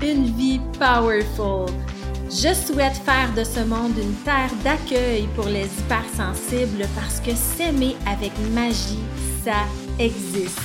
Une 0.00 0.24
vie 0.38 0.58
powerful. 0.78 1.66
Je 2.30 2.54
souhaite 2.54 2.96
faire 3.04 3.30
de 3.36 3.44
ce 3.44 3.60
monde 3.60 3.92
une 3.98 4.14
terre 4.24 4.50
d'accueil 4.64 5.28
pour 5.36 5.44
les 5.44 5.66
hypersensibles 5.66 6.86
parce 6.94 7.20
que 7.20 7.34
s'aimer 7.34 7.94
avec 8.06 8.32
magie, 8.54 9.04
ça 9.44 9.66
existe. 9.98 10.58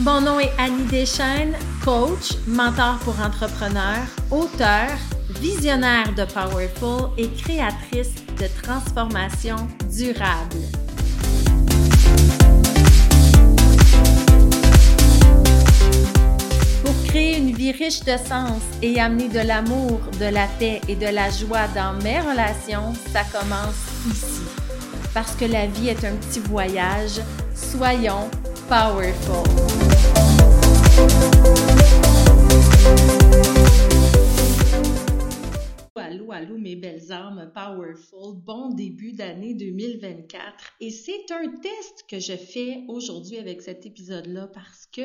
Mon 0.00 0.20
nom 0.20 0.38
est 0.38 0.52
Annie 0.58 0.84
Deschaines, 0.90 1.56
coach, 1.82 2.36
mentor 2.46 2.98
pour 2.98 3.18
entrepreneurs, 3.18 4.06
auteur, 4.30 4.90
visionnaire 5.40 6.12
de 6.14 6.26
Powerful 6.26 7.08
et 7.16 7.30
créatrice 7.30 8.14
de 8.38 8.46
transformation 8.62 9.56
durable. 9.90 10.85
Créer 17.16 17.38
une 17.38 17.52
vie 17.52 17.72
riche 17.72 18.00
de 18.00 18.14
sens 18.18 18.62
et 18.82 19.00
amener 19.00 19.28
de 19.28 19.38
l'amour, 19.38 20.00
de 20.20 20.26
la 20.26 20.46
paix 20.58 20.82
et 20.86 20.96
de 20.96 21.06
la 21.06 21.30
joie 21.30 21.66
dans 21.74 21.94
mes 22.04 22.20
relations, 22.20 22.92
ça 23.10 23.22
commence 23.32 23.86
ici. 24.06 24.42
Parce 25.14 25.34
que 25.34 25.46
la 25.46 25.66
vie 25.66 25.88
est 25.88 26.04
un 26.04 26.14
petit 26.16 26.40
voyage, 26.40 27.22
soyons 27.54 28.28
powerful. 28.68 29.46
Allô, 36.06 36.30
allô, 36.30 36.58
mes 36.58 36.76
belles 36.76 37.10
âmes 37.10 37.50
powerful. 37.52 38.36
Bon 38.44 38.68
début 38.68 39.12
d'année 39.12 39.54
2024. 39.54 40.74
Et 40.80 40.90
c'est 40.90 41.32
un 41.32 41.48
test 41.60 42.04
que 42.08 42.20
je 42.20 42.36
fais 42.36 42.84
aujourd'hui 42.86 43.38
avec 43.38 43.60
cet 43.60 43.86
épisode-là 43.86 44.48
parce 44.54 44.86
que 44.94 45.02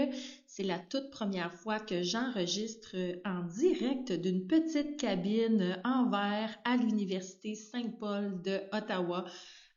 c'est 0.54 0.64
la 0.64 0.80
toute 0.80 1.12
première 1.12 1.54
fois 1.54 1.80
que 1.80 2.04
j'enregistre 2.04 2.98
en 3.24 3.44
direct 3.44 4.12
d'une 4.12 4.48
petite 4.48 4.98
cabine 5.00 5.80
en 5.86 6.10
verre 6.10 6.58
à 6.66 6.76
l'Université 6.76 7.56
Saint-Paul 7.56 8.42
de 8.42 8.60
Ottawa. 8.74 9.24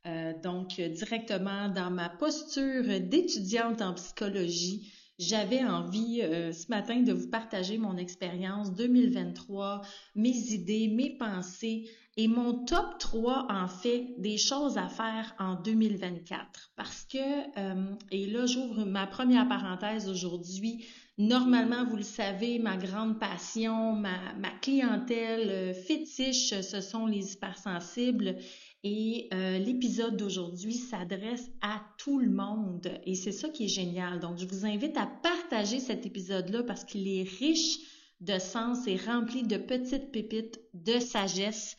Euh, 0.06 0.32
donc, 0.42 0.80
directement 0.80 1.68
dans 1.68 1.92
ma 1.92 2.08
posture 2.08 3.00
d'étudiante 3.00 3.82
en 3.82 3.94
psychologie 3.94 4.92
j'avais 5.18 5.62
envie 5.62 6.22
euh, 6.22 6.52
ce 6.52 6.66
matin 6.68 7.00
de 7.00 7.12
vous 7.12 7.28
partager 7.28 7.78
mon 7.78 7.96
expérience 7.96 8.74
2023, 8.74 9.82
mes 10.16 10.52
idées, 10.52 10.88
mes 10.88 11.16
pensées 11.16 11.88
et 12.16 12.28
mon 12.28 12.64
top 12.64 12.98
3 12.98 13.46
en 13.50 13.66
fait 13.66 14.14
des 14.18 14.38
choses 14.38 14.78
à 14.78 14.88
faire 14.88 15.34
en 15.38 15.54
2024. 15.54 16.72
Parce 16.76 17.04
que, 17.04 17.18
euh, 17.58 17.94
et 18.10 18.26
là 18.26 18.46
j'ouvre 18.46 18.84
ma 18.84 19.06
première 19.06 19.48
parenthèse 19.48 20.08
aujourd'hui, 20.08 20.84
Normalement, 21.16 21.84
vous 21.84 21.96
le 21.96 22.02
savez, 22.02 22.58
ma 22.58 22.76
grande 22.76 23.20
passion, 23.20 23.92
ma, 23.92 24.32
ma 24.36 24.50
clientèle 24.50 25.48
euh, 25.48 25.72
fétiche, 25.72 26.60
ce 26.60 26.80
sont 26.80 27.06
les 27.06 27.34
hypersensibles. 27.34 28.36
Et 28.82 29.28
euh, 29.32 29.58
l'épisode 29.58 30.16
d'aujourd'hui 30.16 30.74
s'adresse 30.74 31.50
à 31.62 31.80
tout 31.98 32.18
le 32.18 32.30
monde 32.30 33.00
et 33.04 33.14
c'est 33.14 33.32
ça 33.32 33.48
qui 33.48 33.64
est 33.64 33.68
génial. 33.68 34.18
Donc, 34.18 34.38
je 34.38 34.44
vous 34.44 34.66
invite 34.66 34.96
à 34.98 35.06
partager 35.06 35.78
cet 35.78 36.04
épisode-là 36.04 36.64
parce 36.64 36.84
qu'il 36.84 37.06
est 37.08 37.22
riche 37.22 37.78
de 38.20 38.38
sens 38.38 38.86
et 38.86 38.96
rempli 38.96 39.44
de 39.44 39.56
petites 39.56 40.10
pépites 40.10 40.60
de 40.74 40.98
sagesse 40.98 41.76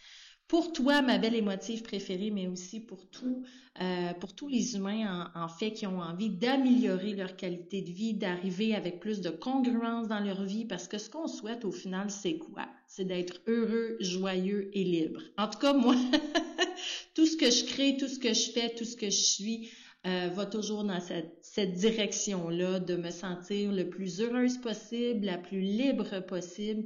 pour 0.48 0.74
toi, 0.74 1.02
ma 1.02 1.18
belle 1.18 1.36
émotive 1.36 1.82
préférée, 1.82 2.30
mais 2.30 2.48
aussi 2.48 2.80
pour 2.80 3.10
tout, 3.10 3.44
euh, 3.82 4.14
pour 4.20 4.36
tous 4.36 4.48
les 4.48 4.76
humains 4.76 5.32
en, 5.34 5.48
fait 5.48 5.72
qui 5.72 5.88
ont 5.88 6.00
envie 6.00 6.30
d'améliorer 6.30 7.14
leur 7.14 7.36
qualité 7.36 7.82
de 7.82 7.90
vie, 7.90 8.14
d'arriver 8.14 8.76
avec 8.76 9.00
plus 9.00 9.22
de 9.22 9.32
congruence 9.32 10.08
dans 10.08 10.20
leur 10.20 10.44
vie, 10.44 10.66
parce 10.66 10.88
que 10.88 11.00
ce 11.00 11.10
qu'on 11.10 11.28
souhaite 11.28 11.66
au 11.66 11.72
final, 11.72 12.12
c'est 12.12 12.38
quoi? 12.38 12.68
C'est 12.88 13.06
d'être 13.06 13.42
heureux, 13.48 13.98
joyeux 14.00 14.70
et 14.74 14.84
libre. 14.84 15.22
En 15.38 15.48
tout 15.48 15.58
cas, 15.58 15.74
moi, 15.74 15.96
tout 17.16 17.26
ce 17.26 17.38
que 17.38 17.50
je 17.50 17.66
crée, 17.66 17.98
tout 17.98 18.08
ce 18.08 18.20
que 18.20 18.34
je 18.34 18.52
fais, 18.52 18.70
tout 18.76 18.86
ce 18.86 18.96
que 18.96 19.08
je 19.10 19.24
suis, 19.24 19.72
euh, 20.06 20.30
va 20.32 20.46
toujours 20.46 20.84
dans 20.84 21.00
cette, 21.00 21.40
cette 21.42 21.74
direction-là 21.74 22.80
de 22.80 22.96
me 22.96 23.10
sentir 23.10 23.72
le 23.72 23.90
plus 23.90 24.22
heureuse 24.22 24.60
possible, 24.60 25.26
la 25.26 25.40
plus 25.40 25.62
libre 25.62 26.20
possible 26.20 26.84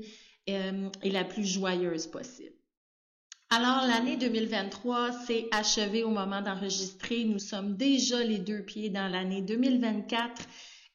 euh, 0.49 0.89
et 1.03 1.11
la 1.11 1.25
plus 1.25 1.43
joyeuse 1.43 2.07
possible. 2.07 2.58
Alors, 3.51 3.87
l'année 3.87 4.15
2023 4.15 5.11
s'est 5.25 5.47
achevée 5.49 6.03
au 6.03 6.11
moment 6.11 6.39
d'enregistrer. 6.39 7.23
Nous 7.23 7.39
sommes 7.39 7.75
déjà 7.75 8.23
les 8.23 8.37
deux 8.37 8.61
pieds 8.61 8.91
dans 8.91 9.07
l'année 9.07 9.41
2024. 9.41 10.43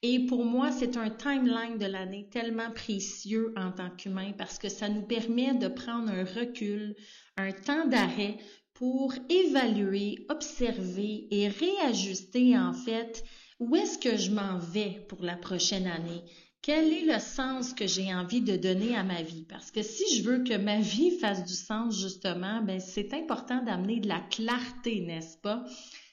Et 0.03 0.25
pour 0.25 0.45
moi, 0.45 0.71
c'est 0.71 0.95
un 0.95 1.09
timeline 1.09 1.77
de 1.77 1.85
l'année 1.85 2.29
tellement 2.31 2.71
précieux 2.71 3.53
en 3.57 3.73
tant 3.73 3.89
qu'humain 3.89 4.31
parce 4.37 4.57
que 4.57 4.69
ça 4.69 4.87
nous 4.87 5.01
permet 5.01 5.53
de 5.53 5.67
prendre 5.67 6.09
un 6.09 6.23
recul, 6.23 6.95
un 7.35 7.51
temps 7.51 7.87
d'arrêt 7.87 8.37
pour 8.73 9.13
évaluer, 9.27 10.25
observer 10.29 11.27
et 11.31 11.49
réajuster 11.49 12.57
en 12.57 12.71
fait 12.71 13.25
où 13.59 13.75
est-ce 13.75 13.97
que 13.97 14.15
je 14.15 14.31
m'en 14.31 14.59
vais 14.59 15.05
pour 15.09 15.23
la 15.23 15.35
prochaine 15.35 15.87
année 15.87 16.23
quel 16.65 16.91
est 16.91 17.05
le 17.05 17.19
sens 17.19 17.75
que 17.75 17.85
j'ai 17.85 18.11
envie 18.11 18.41
de 18.41 18.57
donner 18.57 18.95
à 18.95 19.03
ma 19.03 19.21
vie? 19.21 19.45
Parce 19.47 19.69
que 19.69 19.83
si 19.83 20.15
je 20.15 20.23
veux 20.23 20.43
que 20.43 20.57
ma 20.57 20.79
vie 20.79 21.11
fasse 21.19 21.45
du 21.45 21.53
sens, 21.53 22.01
justement, 22.01 22.63
ben, 22.63 22.79
c'est 22.79 23.13
important 23.13 23.63
d'amener 23.63 23.99
de 23.99 24.07
la 24.07 24.19
clarté, 24.31 25.01
n'est-ce 25.01 25.37
pas? 25.37 25.63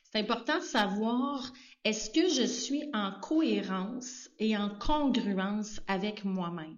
C'est 0.05 0.19
important 0.19 0.59
de 0.59 0.65
savoir 0.65 1.51
est-ce 1.87 2.11
que 2.11 2.29
je 2.29 2.47
suis 2.47 2.83
en 2.93 3.13
cohérence 3.23 4.29
et 4.39 4.55
en 4.55 4.69
congruence 4.69 5.81
avec 5.89 6.23
moi-même? 6.23 6.77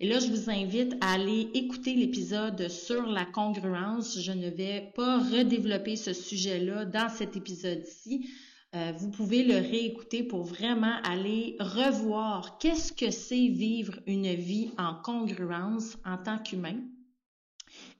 Et 0.00 0.08
là, 0.08 0.18
je 0.18 0.28
vous 0.28 0.48
invite 0.48 0.94
à 1.02 1.12
aller 1.12 1.50
écouter 1.52 1.94
l'épisode 1.94 2.66
sur 2.70 3.04
la 3.04 3.26
congruence. 3.26 4.20
Je 4.20 4.32
ne 4.32 4.48
vais 4.48 4.90
pas 4.96 5.18
redévelopper 5.18 5.96
ce 5.96 6.14
sujet-là 6.14 6.86
dans 6.86 7.10
cet 7.10 7.36
épisode-ci. 7.36 8.26
Euh, 8.74 8.92
vous 8.96 9.10
pouvez 9.10 9.44
le 9.44 9.56
réécouter 9.56 10.22
pour 10.22 10.44
vraiment 10.44 10.96
aller 11.04 11.56
revoir 11.60 12.56
qu'est-ce 12.58 12.92
que 12.92 13.10
c'est 13.10 13.48
vivre 13.48 14.00
une 14.06 14.32
vie 14.34 14.70
en 14.78 14.94
congruence 14.94 15.98
en 16.06 16.16
tant 16.16 16.38
qu'humain. 16.38 16.80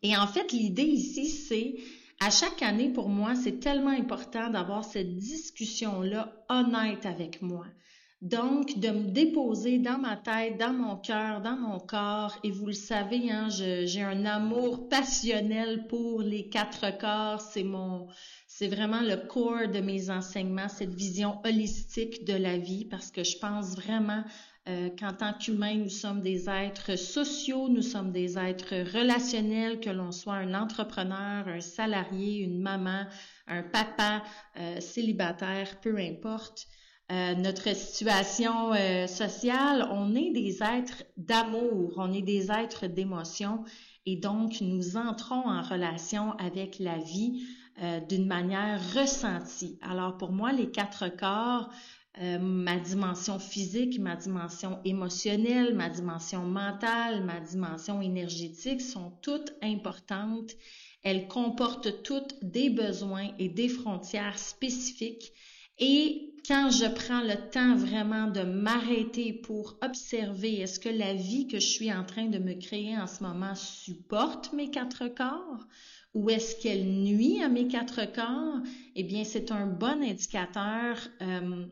Et 0.02 0.16
en 0.16 0.26
fait, 0.26 0.50
l'idée 0.52 0.82
ici, 0.82 1.28
c'est 1.28 1.74
à 2.20 2.30
chaque 2.30 2.62
année, 2.62 2.88
pour 2.90 3.08
moi, 3.08 3.34
c'est 3.34 3.60
tellement 3.60 3.90
important 3.90 4.48
d'avoir 4.48 4.84
cette 4.84 5.16
discussion-là 5.16 6.32
honnête 6.48 7.04
avec 7.04 7.42
moi. 7.42 7.66
Donc, 8.22 8.78
de 8.78 8.90
me 8.90 9.10
déposer 9.10 9.78
dans 9.78 9.98
ma 9.98 10.16
tête, 10.16 10.56
dans 10.56 10.72
mon 10.72 10.94
cœur, 10.94 11.40
dans 11.40 11.56
mon 11.56 11.80
corps, 11.80 12.38
et 12.44 12.52
vous 12.52 12.66
le 12.66 12.72
savez, 12.72 13.32
hein, 13.32 13.48
j'ai 13.50 14.02
un 14.02 14.24
amour 14.26 14.88
passionnel 14.88 15.88
pour 15.88 16.22
les 16.22 16.48
quatre 16.48 16.96
corps, 16.98 17.40
c'est 17.40 17.64
mon, 17.64 18.06
c'est 18.46 18.68
vraiment 18.68 19.00
le 19.00 19.16
corps 19.16 19.66
de 19.66 19.80
mes 19.80 20.08
enseignements, 20.08 20.68
cette 20.68 20.94
vision 20.94 21.40
holistique 21.44 22.24
de 22.24 22.34
la 22.34 22.58
vie, 22.58 22.84
parce 22.84 23.10
que 23.10 23.24
je 23.24 23.38
pense 23.38 23.74
vraiment 23.74 24.22
euh, 24.68 24.90
qu'en 24.90 25.14
tant 25.14 25.32
qu'humains, 25.32 25.74
nous 25.74 25.88
sommes 25.88 26.20
des 26.20 26.48
êtres 26.48 26.96
sociaux, 26.96 27.68
nous 27.68 27.82
sommes 27.82 28.12
des 28.12 28.38
êtres 28.38 28.96
relationnels, 28.96 29.80
que 29.80 29.90
l'on 29.90 30.12
soit 30.12 30.34
un 30.34 30.54
entrepreneur, 30.54 31.48
un 31.48 31.60
salarié, 31.60 32.38
une 32.38 32.60
maman, 32.60 33.02
un 33.48 33.64
papa, 33.64 34.22
euh, 34.58 34.78
célibataire, 34.78 35.80
peu 35.80 35.98
importe. 35.98 36.68
Euh, 37.12 37.34
notre 37.34 37.76
situation 37.76 38.72
sociale, 39.06 39.86
on 39.90 40.14
est 40.14 40.30
des 40.30 40.62
êtres 40.62 41.04
d'amour, 41.16 41.92
on 41.98 42.12
est 42.12 42.22
des 42.22 42.50
êtres 42.50 42.86
d'émotion 42.86 43.64
et 44.06 44.16
donc 44.16 44.60
nous 44.60 44.96
entrons 44.96 45.46
en 45.46 45.62
relation 45.62 46.32
avec 46.38 46.78
la 46.78 46.98
vie 46.98 47.44
euh, 47.82 48.00
d'une 48.00 48.26
manière 48.26 48.80
ressentie. 48.94 49.78
Alors 49.80 50.16
pour 50.16 50.32
moi, 50.32 50.52
les 50.52 50.70
quatre 50.70 51.08
corps, 51.08 51.70
euh, 52.20 52.38
ma 52.38 52.76
dimension 52.76 53.38
physique, 53.38 53.98
ma 53.98 54.16
dimension 54.16 54.80
émotionnelle, 54.84 55.74
ma 55.74 55.88
dimension 55.88 56.42
mentale, 56.42 57.24
ma 57.24 57.40
dimension 57.40 58.02
énergétique 58.02 58.80
sont 58.80 59.12
toutes 59.22 59.54
importantes. 59.62 60.52
Elles 61.02 61.28
comportent 61.28 62.02
toutes 62.02 62.34
des 62.42 62.70
besoins 62.70 63.30
et 63.38 63.48
des 63.48 63.68
frontières 63.68 64.38
spécifiques. 64.38 65.32
Et 65.78 66.31
quand 66.46 66.70
je 66.70 66.86
prends 66.86 67.22
le 67.22 67.50
temps 67.50 67.76
vraiment 67.76 68.26
de 68.26 68.42
m'arrêter 68.42 69.32
pour 69.32 69.76
observer 69.82 70.60
est-ce 70.60 70.80
que 70.80 70.88
la 70.88 71.14
vie 71.14 71.46
que 71.46 71.60
je 71.60 71.66
suis 71.66 71.92
en 71.92 72.04
train 72.04 72.26
de 72.26 72.38
me 72.38 72.54
créer 72.54 72.96
en 72.96 73.06
ce 73.06 73.22
moment 73.22 73.54
supporte 73.54 74.52
mes 74.52 74.70
quatre 74.70 75.08
corps? 75.08 75.66
Ou 76.14 76.30
est-ce 76.30 76.60
qu'elle 76.60 76.84
nuit 76.84 77.42
à 77.42 77.48
mes 77.48 77.68
quatre 77.68 78.04
corps, 78.12 78.60
eh 78.94 79.02
bien, 79.02 79.24
c'est 79.24 79.50
un 79.50 79.66
bon 79.66 80.02
indicateur 80.02 80.98
euh, 81.22 81.64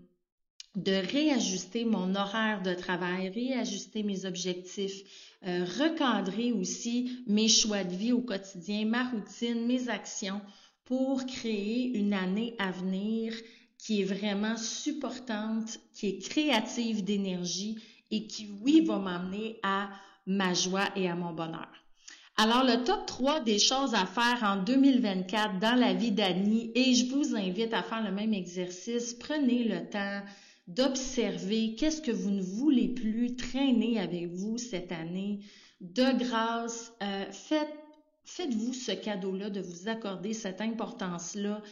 de 0.76 0.93
réajuster 0.93 1.84
mon 1.84 2.14
horaire 2.14 2.62
de 2.62 2.73
travail, 2.73 3.28
réajuster 3.28 4.02
mes 4.02 4.25
objectifs, 4.25 5.02
euh, 5.46 5.64
recadrer 5.78 6.52
aussi 6.52 7.23
mes 7.26 7.49
choix 7.49 7.84
de 7.84 7.94
vie 7.94 8.12
au 8.12 8.23
quotidien, 8.23 8.87
ma 8.87 9.11
routine, 9.11 9.66
mes 9.66 9.88
actions 9.90 10.40
pour 10.84 11.26
créer 11.26 11.99
une 11.99 12.14
année 12.14 12.55
à 12.58 12.70
venir 12.70 13.34
qui 13.82 14.03
est 14.03 14.05
vraiment 14.05 14.56
supportante, 14.56 15.79
qui 15.94 16.09
est 16.09 16.19
créative 16.19 17.03
d'énergie 17.03 17.79
et 18.11 18.27
qui, 18.27 18.49
oui, 18.62 18.85
va 18.85 18.99
m'amener 18.99 19.59
à 19.62 19.88
ma 20.27 20.53
joie 20.53 20.88
et 20.97 21.09
à 21.09 21.15
mon 21.15 21.32
bonheur. 21.32 21.69
Alors, 22.37 22.65
le 22.65 22.85
top 22.85 23.06
3 23.06 23.41
des 23.41 23.59
choses 23.59 23.94
à 23.94 24.06
faire 24.06 24.43
en 24.43 24.62
2024 24.62 25.59
dans 25.59 25.79
la 25.79 25.93
vie 25.93 26.11
d'Annie, 26.11 26.73
et 26.75 26.94
je 26.94 27.06
vous 27.06 27.37
invite 27.37 27.75
à 27.75 27.82
faire 27.82 28.03
le 28.03 28.12
même 28.12 28.32
exercice. 28.32 29.15
Prenez 29.15 29.65
le 29.65 29.88
temps 29.88 30.23
d'observer 30.67 31.75
qu'est-ce 31.75 32.00
que 32.00 32.12
vous 32.12 32.31
ne 32.31 32.43
voulez 32.43 32.88
plus 32.88 33.37
traîner 33.37 33.99
avec 33.99 34.29
vous 34.29 34.56
cette 34.56 34.93
année. 34.93 35.41
De 35.81 36.19
grâce, 36.19 36.93
euh, 37.03 37.25
faites, 37.31 37.75
faites-vous 38.25 38.73
ce 38.73 38.93
cadeau-là, 38.93 39.50
de 39.50 39.61
vous 39.61 39.88
accorder 39.88 40.33
cette 40.33 40.61
importance-là, 40.61 41.62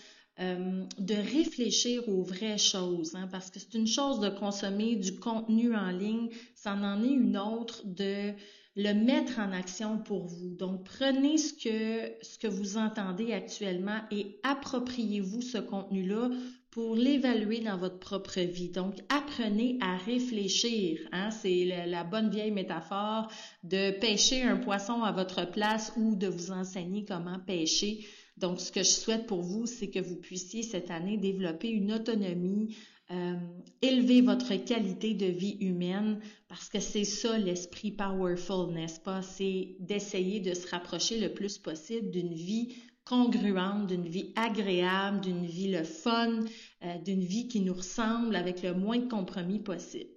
euh, 0.41 0.85
de 0.99 1.15
réfléchir 1.15 2.09
aux 2.09 2.23
vraies 2.23 2.59
choses, 2.59 3.15
hein, 3.15 3.29
parce 3.31 3.51
que 3.51 3.59
c'est 3.59 3.75
une 3.75 3.87
chose 3.87 4.21
de 4.21 4.29
consommer 4.29 4.97
du 4.97 5.19
contenu 5.19 5.75
en 5.75 5.91
ligne, 5.91 6.29
ça 6.55 6.75
en 6.75 7.03
est 7.03 7.09
une 7.09 7.37
autre 7.37 7.83
de 7.85 8.33
le 8.77 8.93
mettre 8.93 9.41
en 9.41 9.51
action 9.51 9.99
pour 9.99 10.27
vous. 10.27 10.55
Donc, 10.55 10.85
prenez 10.85 11.37
ce 11.37 11.53
que, 11.53 12.25
ce 12.25 12.39
que 12.39 12.47
vous 12.47 12.77
entendez 12.77 13.33
actuellement 13.33 13.99
et 14.13 14.39
appropriez-vous 14.45 15.43
ce 15.43 15.59
contenu-là 15.59 16.31
pour 16.71 16.95
l'évaluer 16.95 17.59
dans 17.59 17.77
votre 17.77 17.99
propre 17.99 18.39
vie. 18.39 18.69
Donc, 18.69 18.95
apprenez 19.09 19.79
à 19.81 19.97
réfléchir. 19.97 21.01
Hein? 21.11 21.33
C'est 21.33 21.65
la, 21.65 22.05
bonne 22.05 22.31
vieille 22.31 22.53
métaphore 22.53 23.29
de 23.65 23.91
pêcher 23.99 24.43
un 24.43 24.59
poisson 24.59 25.03
à 25.03 25.11
votre 25.11 25.51
place 25.51 25.93
ou 25.97 26.15
de 26.15 26.29
vous 26.29 26.53
enseigner 26.53 27.05
comment 27.05 27.41
pêcher. 27.41 28.07
Donc, 28.41 28.61
ce 28.61 28.71
que 28.71 28.83
je 28.83 28.89
souhaite 28.89 29.27
pour 29.27 29.43
vous, 29.43 29.67
c'est 29.67 29.89
que 29.89 29.99
vous 29.99 30.17
puissiez 30.17 30.63
cette 30.63 30.91
année 30.91 31.17
développer 31.17 31.69
une 31.69 31.93
autonomie, 31.93 32.77
euh, 33.11 33.35
élever 33.83 34.21
votre 34.21 34.55
qualité 34.55 35.15
de 35.15 35.27
vie 35.27 35.57
humaine, 35.61 36.21
parce 36.47 36.69
que 36.69 36.79
c'est 36.79 37.05
ça 37.05 37.37
l'esprit 37.39 37.91
powerful, 37.91 38.73
n'est-ce 38.73 39.01
pas? 39.01 39.23
C'est 39.23 39.77
d'essayer 39.81 40.41
de 40.41 40.55
se 40.55 40.69
rapprocher 40.69 41.19
le 41.19 41.33
plus 41.33 41.59
possible 41.59 42.11
d'une 42.11 42.35
vie 42.35 42.77
congruente, 43.05 43.87
d'une 43.87 44.07
vie 44.07 44.33
agréable, 44.37 45.21
d'une 45.21 45.47
vie 45.47 45.73
le 45.73 45.83
fun, 45.83 46.41
euh, 46.85 46.99
d'une 46.99 47.25
vie 47.25 47.49
qui 47.49 47.61
nous 47.61 47.75
ressemble 47.75 48.37
avec 48.37 48.63
le 48.63 48.75
moins 48.75 48.99
de 48.99 49.09
compromis 49.09 49.61
possible. 49.61 50.11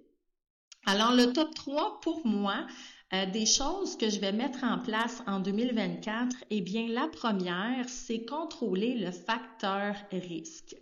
Alors, 0.84 1.12
le 1.12 1.32
top 1.32 1.54
3 1.54 2.00
pour 2.00 2.26
moi, 2.26 2.66
euh, 3.14 3.26
des 3.26 3.46
choses 3.46 3.96
que 3.96 4.08
je 4.08 4.18
vais 4.20 4.32
mettre 4.32 4.64
en 4.64 4.78
place 4.78 5.22
en 5.26 5.40
2024, 5.40 6.36
eh 6.50 6.60
bien, 6.60 6.88
la 6.88 7.08
première, 7.08 7.88
c'est 7.88 8.24
contrôler 8.24 8.94
le 8.94 9.10
facteur 9.10 9.94
risque. 10.10 10.76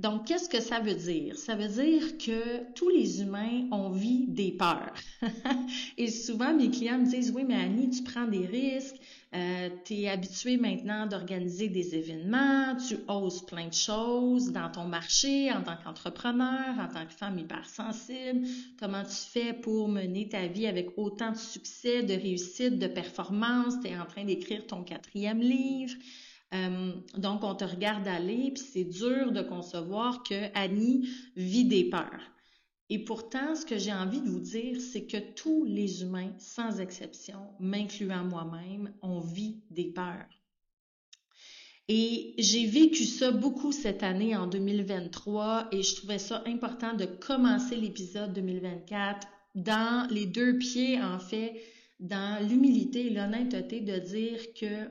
Donc, 0.00 0.24
qu'est-ce 0.24 0.48
que 0.48 0.62
ça 0.62 0.80
veut 0.80 0.94
dire? 0.94 1.36
Ça 1.36 1.54
veut 1.54 1.68
dire 1.68 2.16
que 2.16 2.72
tous 2.72 2.88
les 2.88 3.20
humains 3.20 3.68
ont 3.70 3.90
vie 3.90 4.24
des 4.28 4.50
peurs. 4.50 4.94
Et 5.98 6.08
souvent, 6.08 6.54
mes 6.54 6.70
clients 6.70 6.98
me 6.98 7.04
disent, 7.04 7.30
oui, 7.36 7.44
mais 7.46 7.56
Annie, 7.56 7.90
tu 7.90 8.02
prends 8.02 8.26
des 8.26 8.46
risques, 8.46 8.96
euh, 9.34 9.68
tu 9.84 9.96
es 9.96 10.08
habitué 10.08 10.56
maintenant 10.56 11.06
d'organiser 11.06 11.68
des 11.68 11.94
événements, 11.94 12.76
tu 12.76 12.96
oses 13.08 13.44
plein 13.44 13.68
de 13.68 13.74
choses 13.74 14.50
dans 14.52 14.70
ton 14.70 14.84
marché 14.84 15.52
en 15.52 15.62
tant 15.62 15.76
qu'entrepreneur, 15.84 16.78
en 16.78 16.88
tant 16.88 17.04
que 17.04 17.12
femme 17.12 17.38
hypersensible. 17.38 18.46
Comment 18.78 19.04
tu 19.04 19.30
fais 19.30 19.52
pour 19.52 19.88
mener 19.88 20.30
ta 20.30 20.46
vie 20.46 20.66
avec 20.66 20.96
autant 20.96 21.32
de 21.32 21.36
succès, 21.36 22.02
de 22.02 22.14
réussite, 22.14 22.78
de 22.78 22.86
performance? 22.86 23.74
Tu 23.82 23.88
es 23.88 23.98
en 23.98 24.06
train 24.06 24.24
d'écrire 24.24 24.66
ton 24.66 24.82
quatrième 24.82 25.40
livre. 25.40 25.92
Euh, 26.52 26.92
donc, 27.16 27.44
on 27.44 27.54
te 27.54 27.64
regarde 27.64 28.08
aller, 28.08 28.52
puis 28.54 28.62
c'est 28.62 28.84
dur 28.84 29.32
de 29.32 29.42
concevoir 29.42 30.22
que 30.22 30.50
Annie 30.54 31.08
vit 31.36 31.64
des 31.64 31.88
peurs. 31.88 32.32
Et 32.88 32.98
pourtant, 32.98 33.54
ce 33.54 33.64
que 33.64 33.78
j'ai 33.78 33.92
envie 33.92 34.20
de 34.20 34.28
vous 34.28 34.40
dire, 34.40 34.80
c'est 34.80 35.06
que 35.06 35.32
tous 35.34 35.64
les 35.64 36.02
humains, 36.02 36.32
sans 36.38 36.80
exception, 36.80 37.38
m'incluant 37.60 38.24
moi-même, 38.24 38.92
ont 39.00 39.20
vit 39.20 39.62
des 39.70 39.92
peurs. 39.92 40.26
Et 41.86 42.34
j'ai 42.38 42.66
vécu 42.66 43.04
ça 43.04 43.30
beaucoup 43.30 43.72
cette 43.72 44.02
année 44.02 44.36
en 44.36 44.46
2023 44.46 45.68
et 45.72 45.82
je 45.82 45.96
trouvais 45.96 46.18
ça 46.18 46.42
important 46.46 46.94
de 46.94 47.04
commencer 47.04 47.76
l'épisode 47.76 48.32
2024 48.32 49.26
dans 49.54 50.08
les 50.10 50.26
deux 50.26 50.58
pieds, 50.58 51.00
en 51.00 51.18
fait, 51.18 51.60
dans 51.98 52.44
l'humilité 52.48 53.06
et 53.06 53.10
l'honnêteté 53.10 53.80
de 53.80 53.98
dire 53.98 54.40
que 54.54 54.88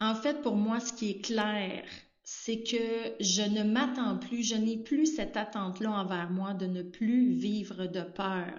en 0.00 0.14
fait, 0.14 0.42
pour 0.42 0.56
moi, 0.56 0.80
ce 0.80 0.92
qui 0.92 1.10
est 1.10 1.24
clair, 1.24 1.84
c'est 2.22 2.62
que 2.62 3.14
je 3.20 3.42
ne 3.42 3.62
m'attends 3.62 4.18
plus, 4.18 4.42
je 4.42 4.54
n'ai 4.54 4.78
plus 4.78 5.06
cette 5.06 5.36
attente-là 5.36 5.90
envers 5.90 6.30
moi 6.30 6.54
de 6.54 6.66
ne 6.66 6.82
plus 6.82 7.32
vivre 7.32 7.86
de 7.86 8.00
peur. 8.00 8.54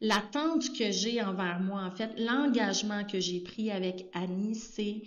L'attente 0.00 0.76
que 0.76 0.90
j'ai 0.90 1.22
envers 1.22 1.60
moi, 1.60 1.82
en 1.82 1.90
fait, 1.90 2.12
l'engagement 2.18 3.04
que 3.04 3.20
j'ai 3.20 3.40
pris 3.40 3.70
avec 3.70 4.06
Annie, 4.12 4.54
c'est 4.54 5.02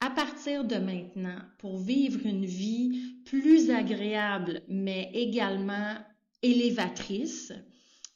à 0.00 0.10
partir 0.10 0.64
de 0.64 0.76
maintenant, 0.76 1.38
pour 1.58 1.78
vivre 1.78 2.24
une 2.24 2.46
vie 2.46 3.16
plus 3.26 3.70
agréable, 3.70 4.62
mais 4.68 5.10
également 5.12 5.94
élévatrice, 6.42 7.52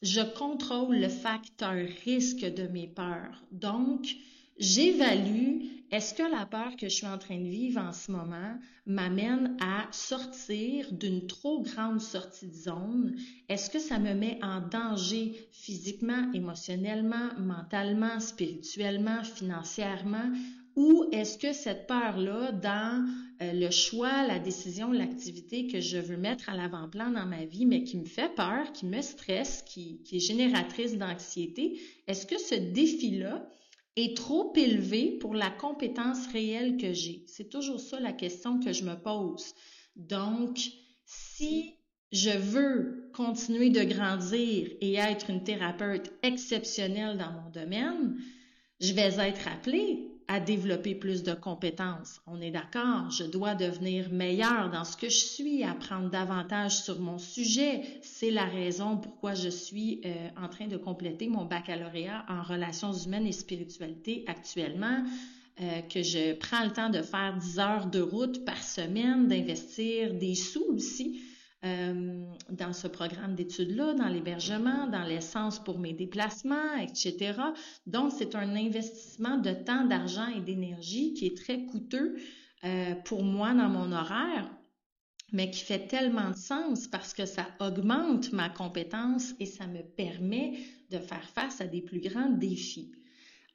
je 0.00 0.20
contrôle 0.37 0.97
le 0.97 1.08
facteur 1.08 1.87
risque 2.05 2.44
de 2.44 2.67
mes 2.69 2.88
peurs. 2.88 3.44
Donc, 3.52 4.14
j'évalue 4.58 5.74
est-ce 5.94 6.12
que 6.12 6.28
la 6.28 6.44
peur 6.44 6.74
que 6.76 6.88
je 6.88 6.94
suis 6.94 7.06
en 7.06 7.18
train 7.18 7.38
de 7.38 7.48
vivre 7.48 7.80
en 7.80 7.92
ce 7.92 8.10
moment 8.10 8.58
m'amène 8.84 9.56
à 9.60 9.86
sortir 9.92 10.92
d'une 10.92 11.28
trop 11.28 11.62
grande 11.62 12.00
sortie 12.00 12.48
de 12.48 12.52
zone? 12.52 13.14
Est-ce 13.48 13.70
que 13.70 13.78
ça 13.78 14.00
me 14.00 14.12
met 14.12 14.40
en 14.42 14.60
danger 14.60 15.34
physiquement, 15.52 16.32
émotionnellement, 16.32 17.28
mentalement, 17.38 18.18
spirituellement, 18.18 19.22
financièrement? 19.22 20.32
Ou 20.74 21.04
est-ce 21.12 21.38
que 21.38 21.52
cette 21.52 21.86
peur-là, 21.86 22.50
dans 22.50 23.06
euh, 23.40 23.52
le 23.52 23.70
choix, 23.70 24.26
la 24.26 24.40
décision, 24.40 24.90
l'activité 24.90 25.68
que 25.68 25.80
je 25.80 25.98
veux 25.98 26.16
mettre 26.16 26.48
à 26.48 26.56
l'avant-plan 26.56 27.12
dans 27.12 27.26
ma 27.26 27.44
vie, 27.44 27.66
mais 27.66 27.84
qui 27.84 27.98
me 27.98 28.04
fait 28.04 28.34
peur, 28.34 28.72
qui 28.72 28.86
me 28.86 29.00
stresse, 29.00 29.62
qui 29.64 30.00
est 30.10 30.18
génératrice 30.18 30.98
d'anxiété, 30.98 31.78
est-ce 32.08 32.26
que 32.26 32.40
ce 32.40 32.56
défi-là, 32.56 33.48
est 33.96 34.17
trop 34.17 34.52
élevé 34.56 35.19
pour 35.20 35.35
la 35.35 35.50
compétence 35.50 36.26
réelle 36.29 36.76
que 36.76 36.93
j'ai? 36.93 37.25
C'est 37.26 37.49
toujours 37.49 37.81
ça 37.81 38.00
la 38.00 38.12
question 38.12 38.58
que 38.61 38.73
je 38.73 38.85
me 38.85 38.96
pose. 38.96 39.55
Donc, 39.96 40.58
si 41.05 41.75
je 42.12 42.31
veux 42.31 43.11
continuer 43.14 43.70
de 43.70 43.85
grandir 43.85 44.69
et 44.81 44.94
être 44.94 45.30
une 45.30 45.45
thérapeute 45.45 46.12
exceptionnelle 46.23 47.18
dans 47.18 47.33
mon 47.33 47.50
domaine, 47.50 48.16
je 48.80 48.92
vais 48.92 49.18
être 49.18 49.49
appelée 49.49 50.03
à 50.28 50.40
développer 50.40 50.95
plus 50.95 51.23
de 51.23 51.33
compétences. 51.33 52.21
On 52.26 52.40
est 52.40 52.50
d'accord, 52.50 53.11
je 53.11 53.25
dois 53.25 53.54
devenir 53.54 54.11
meilleure 54.11 54.71
dans 54.71 54.85
ce 54.85 54.97
que 54.97 55.09
je 55.09 55.16
suis, 55.16 55.62
apprendre 55.62 56.11
davantage 56.11 56.76
sur 56.83 57.00
mon 57.00 57.19
sujet. 57.19 57.83
C'est 58.02 58.31
la 58.31 58.45
raison 58.45 58.97
pourquoi 58.97 59.35
je 59.35 59.49
suis 59.49 60.00
euh, 60.04 60.28
en 60.43 60.49
train 60.49 60.66
de 60.66 60.76
compléter 60.76 61.28
mon 61.28 61.45
baccalauréat 61.45 62.25
en 62.28 62.43
relations 62.43 62.93
humaines 62.93 63.26
et 63.26 63.33
spiritualité 63.33 64.25
actuellement. 64.26 65.04
Euh, 65.61 65.83
que 65.83 66.02
je 66.02 66.33
prends 66.35 66.64
le 66.64 66.73
temps 66.73 66.90
de 66.90 67.00
faire 67.00 67.37
10 67.37 67.59
heures 67.61 67.87
de 67.87 68.00
route 68.00 68.45
par 68.45 68.61
semaine, 68.61 69.28
d'investir 69.28 70.12
des 70.14 70.35
sous 70.35 70.64
aussi 70.71 71.21
euh, 71.64 72.25
dans 72.50 72.73
ce 72.73 72.87
programme 72.87 73.35
d'études-là, 73.35 73.94
dans 73.94 74.09
l'hébergement, 74.09 74.87
dans 74.87 75.04
l'essence 75.04 75.59
pour 75.59 75.78
mes 75.78 75.94
déplacements, 75.94 76.76
etc. 76.76 77.35
Donc, 77.87 78.12
c'est 78.12 78.35
un 78.35 78.54
investissement 78.54 79.38
de 79.38 79.52
temps, 79.52 79.87
d'argent 79.87 80.26
et 80.28 80.40
d'énergie 80.40 81.14
qui 81.14 81.26
est 81.26 81.37
très 81.37 81.64
coûteux 81.64 82.16
euh, 82.64 82.94
pour 83.04 83.23
moi 83.23 83.54
dans 83.54 83.68
mon 83.68 83.92
horaire, 83.92 84.50
mais 85.33 85.50
qui 85.50 85.61
fait 85.61 85.87
tellement 85.87 86.30
de 86.30 86.37
sens 86.37 86.87
parce 86.87 87.14
que 87.14 87.25
ça 87.25 87.47
augmente 87.61 88.33
ma 88.33 88.50
compétence 88.50 89.35
et 89.40 89.47
ça 89.47 89.66
me 89.66 89.83
permet 89.83 90.59
de 90.90 90.99
faire 90.99 91.28
face 91.30 91.61
à 91.61 91.66
des 91.66 91.80
plus 91.80 92.00
grands 92.00 92.30
défis. 92.30 92.92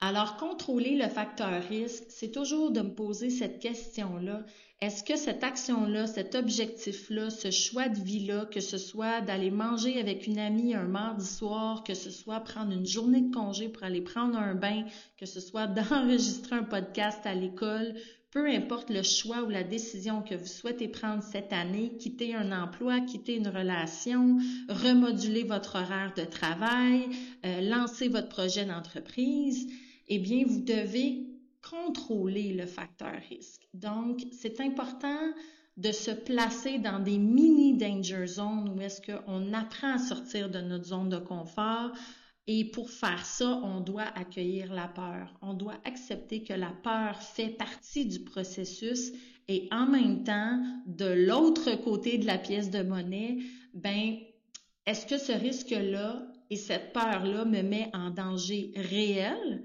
Alors, 0.01 0.37
contrôler 0.37 0.95
le 0.95 1.09
facteur 1.09 1.61
risque, 1.67 2.05
c'est 2.07 2.31
toujours 2.31 2.71
de 2.71 2.79
me 2.79 2.93
poser 2.93 3.29
cette 3.29 3.59
question-là. 3.59 4.45
Est-ce 4.79 5.03
que 5.03 5.17
cette 5.17 5.43
action-là, 5.43 6.07
cet 6.07 6.35
objectif-là, 6.35 7.29
ce 7.29 7.51
choix 7.51 7.89
de 7.89 7.99
vie-là, 7.99 8.45
que 8.45 8.61
ce 8.61 8.77
soit 8.77 9.19
d'aller 9.19 9.51
manger 9.51 9.99
avec 9.99 10.25
une 10.25 10.39
amie 10.39 10.73
un 10.73 10.87
mardi 10.87 11.25
soir, 11.25 11.83
que 11.83 11.93
ce 11.93 12.11
soit 12.11 12.39
prendre 12.39 12.71
une 12.71 12.85
journée 12.85 13.19
de 13.19 13.33
congé 13.33 13.67
pour 13.67 13.83
aller 13.83 13.99
prendre 13.99 14.37
un 14.37 14.55
bain, 14.55 14.85
que 15.17 15.25
ce 15.25 15.41
soit 15.41 15.67
d'enregistrer 15.67 16.55
un 16.55 16.63
podcast 16.63 17.19
à 17.25 17.33
l'école, 17.33 17.93
peu 18.31 18.47
importe 18.47 18.89
le 18.89 19.03
choix 19.03 19.43
ou 19.43 19.49
la 19.49 19.63
décision 19.63 20.21
que 20.21 20.35
vous 20.35 20.45
souhaitez 20.45 20.87
prendre 20.87 21.23
cette 21.23 21.51
année, 21.51 21.97
quitter 21.99 22.33
un 22.35 22.53
emploi, 22.53 23.01
quitter 23.01 23.35
une 23.35 23.49
relation, 23.49 24.37
remoduler 24.69 25.43
votre 25.43 25.75
horaire 25.75 26.13
de 26.15 26.23
travail, 26.23 27.09
euh, 27.45 27.59
lancer 27.61 28.07
votre 28.07 28.29
projet 28.29 28.63
d'entreprise, 28.63 29.67
eh 30.09 30.19
bien, 30.19 30.43
vous 30.45 30.61
devez 30.61 31.27
contrôler 31.61 32.53
le 32.53 32.65
facteur 32.65 33.13
risque. 33.29 33.67
Donc, 33.73 34.21
c'est 34.31 34.59
important 34.59 35.33
de 35.77 35.91
se 35.91 36.11
placer 36.11 36.77
dans 36.79 36.99
des 36.99 37.17
mini 37.17 37.77
danger 37.77 38.27
zones 38.27 38.69
où 38.69 38.81
est-ce 38.81 39.01
qu'on 39.01 39.53
apprend 39.53 39.93
à 39.93 39.97
sortir 39.97 40.49
de 40.49 40.59
notre 40.59 40.85
zone 40.85 41.09
de 41.09 41.17
confort 41.17 41.91
Et 42.47 42.65
pour 42.65 42.89
faire 42.89 43.25
ça, 43.25 43.61
on 43.63 43.79
doit 43.79 44.11
accueillir 44.15 44.73
la 44.73 44.87
peur. 44.87 45.37
On 45.41 45.53
doit 45.53 45.79
accepter 45.85 46.43
que 46.43 46.53
la 46.53 46.73
peur 46.83 47.21
fait 47.21 47.49
partie 47.49 48.05
du 48.05 48.19
processus 48.19 49.13
et 49.47 49.67
en 49.71 49.87
même 49.87 50.23
temps, 50.23 50.61
de 50.85 51.05
l'autre 51.05 51.75
côté 51.83 52.17
de 52.17 52.25
la 52.25 52.37
pièce 52.37 52.69
de 52.69 52.83
monnaie, 52.83 53.37
ben, 53.73 54.17
est-ce 54.85 55.05
que 55.05 55.17
ce 55.17 55.31
risque-là 55.31 56.27
et 56.49 56.55
cette 56.55 56.93
peur-là 56.93 57.45
me 57.45 57.61
met 57.61 57.89
en 57.93 58.09
danger 58.09 58.71
réel? 58.75 59.63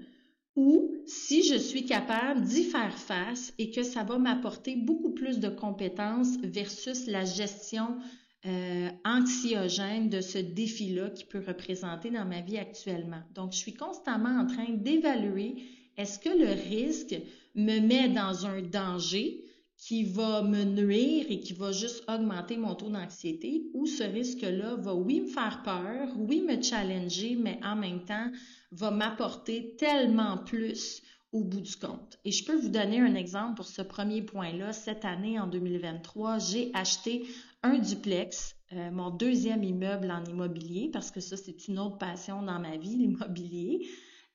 Ou 0.55 0.93
si 1.05 1.43
je 1.43 1.55
suis 1.55 1.85
capable 1.85 2.41
d'y 2.41 2.63
faire 2.63 2.97
face 2.97 3.53
et 3.57 3.71
que 3.71 3.83
ça 3.83 4.03
va 4.03 4.17
m'apporter 4.17 4.75
beaucoup 4.75 5.11
plus 5.11 5.39
de 5.39 5.49
compétences 5.49 6.37
versus 6.43 7.07
la 7.07 7.25
gestion 7.25 7.97
euh, 8.45 8.89
anxiogène 9.03 10.09
de 10.09 10.21
ce 10.21 10.37
défi-là 10.37 11.09
qui 11.09 11.25
peut 11.25 11.43
représenter 11.45 12.11
dans 12.11 12.25
ma 12.25 12.41
vie 12.41 12.57
actuellement. 12.57 13.21
Donc, 13.33 13.53
je 13.53 13.57
suis 13.57 13.73
constamment 13.73 14.39
en 14.39 14.45
train 14.45 14.69
d'évaluer 14.69 15.55
est-ce 15.97 16.19
que 16.19 16.29
le 16.29 16.51
risque 16.69 17.15
me 17.55 17.79
met 17.79 18.09
dans 18.09 18.45
un 18.45 18.61
danger 18.61 19.44
qui 19.85 20.03
va 20.03 20.41
me 20.41 20.63
nuire 20.63 21.27
et 21.29 21.39
qui 21.39 21.53
va 21.53 21.71
juste 21.71 22.03
augmenter 22.09 22.57
mon 22.57 22.73
taux 22.73 22.89
d'anxiété 22.89 23.67
ou 23.75 23.85
ce 23.85 24.01
risque-là 24.01 24.77
va, 24.77 24.95
oui, 24.95 25.21
me 25.21 25.27
faire 25.27 25.61
peur, 25.63 26.09
oui, 26.17 26.41
me 26.41 26.59
challenger, 26.59 27.35
mais 27.35 27.59
en 27.63 27.75
même 27.75 28.03
temps, 28.03 28.31
va 28.71 28.89
m'apporter 28.89 29.75
tellement 29.77 30.39
plus 30.39 31.03
au 31.31 31.43
bout 31.43 31.61
du 31.61 31.75
compte. 31.75 32.17
Et 32.25 32.31
je 32.31 32.43
peux 32.43 32.55
vous 32.55 32.69
donner 32.69 32.99
un 32.99 33.13
exemple 33.13 33.57
pour 33.57 33.67
ce 33.67 33.83
premier 33.83 34.23
point-là. 34.23 34.73
Cette 34.73 35.05
année, 35.05 35.39
en 35.39 35.45
2023, 35.45 36.39
j'ai 36.39 36.71
acheté 36.73 37.27
un 37.61 37.77
duplex, 37.77 38.55
euh, 38.73 38.89
mon 38.89 39.11
deuxième 39.11 39.63
immeuble 39.63 40.09
en 40.09 40.25
immobilier, 40.25 40.89
parce 40.91 41.11
que 41.11 41.19
ça, 41.19 41.37
c'est 41.37 41.67
une 41.67 41.77
autre 41.77 41.99
passion 41.99 42.41
dans 42.41 42.59
ma 42.59 42.77
vie, 42.77 42.95
l'immobilier. 42.97 43.87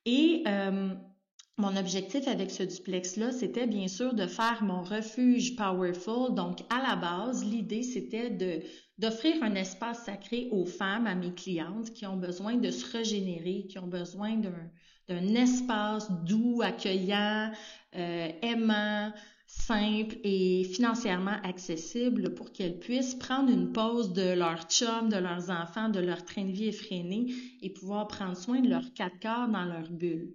Et 0.07 0.45
euh, 0.47 0.95
mon 1.61 1.77
objectif 1.77 2.27
avec 2.27 2.51
ce 2.51 2.63
duplex-là, 2.63 3.33
c'était 3.33 3.67
bien 3.67 3.87
sûr 3.87 4.15
de 4.15 4.27
faire 4.27 4.63
mon 4.63 4.83
refuge 4.83 5.57
Powerful. 5.57 6.35
Donc, 6.35 6.61
à 6.71 6.83
la 6.83 6.97
base, 6.97 7.45
l'idée, 7.45 7.83
c'était 7.83 8.31
d'offrir 8.99 9.43
un 9.43 9.55
espace 9.55 10.05
sacré 10.05 10.49
aux 10.51 10.65
femmes, 10.65 11.07
à 11.07 11.15
mes 11.15 11.33
clientes 11.33 11.93
qui 11.93 12.07
ont 12.07 12.17
besoin 12.17 12.55
de 12.55 12.71
se 12.71 12.91
régénérer, 12.91 13.67
qui 13.69 13.79
ont 13.79 13.87
besoin 13.87 14.37
d'un, 14.37 15.35
espace 15.35 16.11
doux, 16.25 16.63
accueillant, 16.63 17.53
euh, 17.97 18.29
aimant, 18.43 19.13
simple 19.47 20.17
et 20.23 20.65
financièrement 20.65 21.37
accessible 21.43 22.35
pour 22.35 22.53
qu'elles 22.53 22.79
puissent 22.79 23.17
prendre 23.17 23.51
une 23.51 23.73
pause 23.73 24.13
de 24.13 24.33
leur 24.33 24.63
chum, 24.69 25.09
de 25.09 25.17
leurs 25.17 25.51
enfants, 25.51 25.89
de 25.89 25.99
leur 25.99 26.25
train 26.25 26.45
de 26.45 26.53
vie 26.53 26.69
effréné 26.69 27.27
et 27.61 27.71
pouvoir 27.71 28.07
prendre 28.07 28.37
soin 28.37 28.61
de 28.61 28.69
leur 28.69 28.93
quatre 28.95 29.19
corps 29.21 29.49
dans 29.49 29.65
leur 29.65 29.91
bulle. 29.91 30.33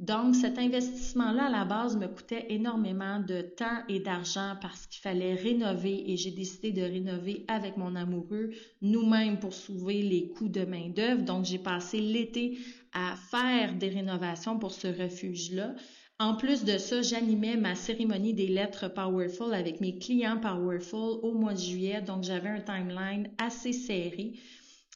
Donc, 0.00 0.34
cet 0.34 0.58
investissement-là, 0.58 1.44
à 1.44 1.50
la 1.50 1.66
base, 1.66 1.98
me 1.98 2.08
coûtait 2.08 2.46
énormément 2.48 3.20
de 3.20 3.42
temps 3.42 3.84
et 3.86 4.00
d'argent 4.00 4.56
parce 4.62 4.86
qu'il 4.86 5.02
fallait 5.02 5.34
rénover 5.34 6.10
et 6.10 6.16
j'ai 6.16 6.30
décidé 6.30 6.72
de 6.72 6.80
rénover 6.80 7.44
avec 7.48 7.76
mon 7.76 7.94
amoureux, 7.94 8.48
nous-mêmes 8.80 9.38
pour 9.38 9.52
sauver 9.52 10.00
les 10.00 10.30
coûts 10.30 10.48
de 10.48 10.64
main-d'œuvre. 10.64 11.22
Donc, 11.22 11.44
j'ai 11.44 11.58
passé 11.58 12.00
l'été 12.00 12.58
à 12.94 13.14
faire 13.30 13.74
des 13.74 13.90
rénovations 13.90 14.58
pour 14.58 14.72
ce 14.72 14.88
refuge-là. 14.88 15.74
En 16.18 16.34
plus 16.34 16.64
de 16.64 16.78
ça, 16.78 17.02
j'animais 17.02 17.58
ma 17.58 17.74
cérémonie 17.74 18.32
des 18.32 18.48
lettres 18.48 18.88
Powerful 18.88 19.52
avec 19.52 19.82
mes 19.82 19.98
clients 19.98 20.40
Powerful 20.40 21.20
au 21.22 21.34
mois 21.34 21.52
de 21.52 21.58
juillet. 21.58 22.00
Donc, 22.00 22.24
j'avais 22.24 22.48
un 22.48 22.62
timeline 22.62 23.28
assez 23.36 23.74
serré. 23.74 24.32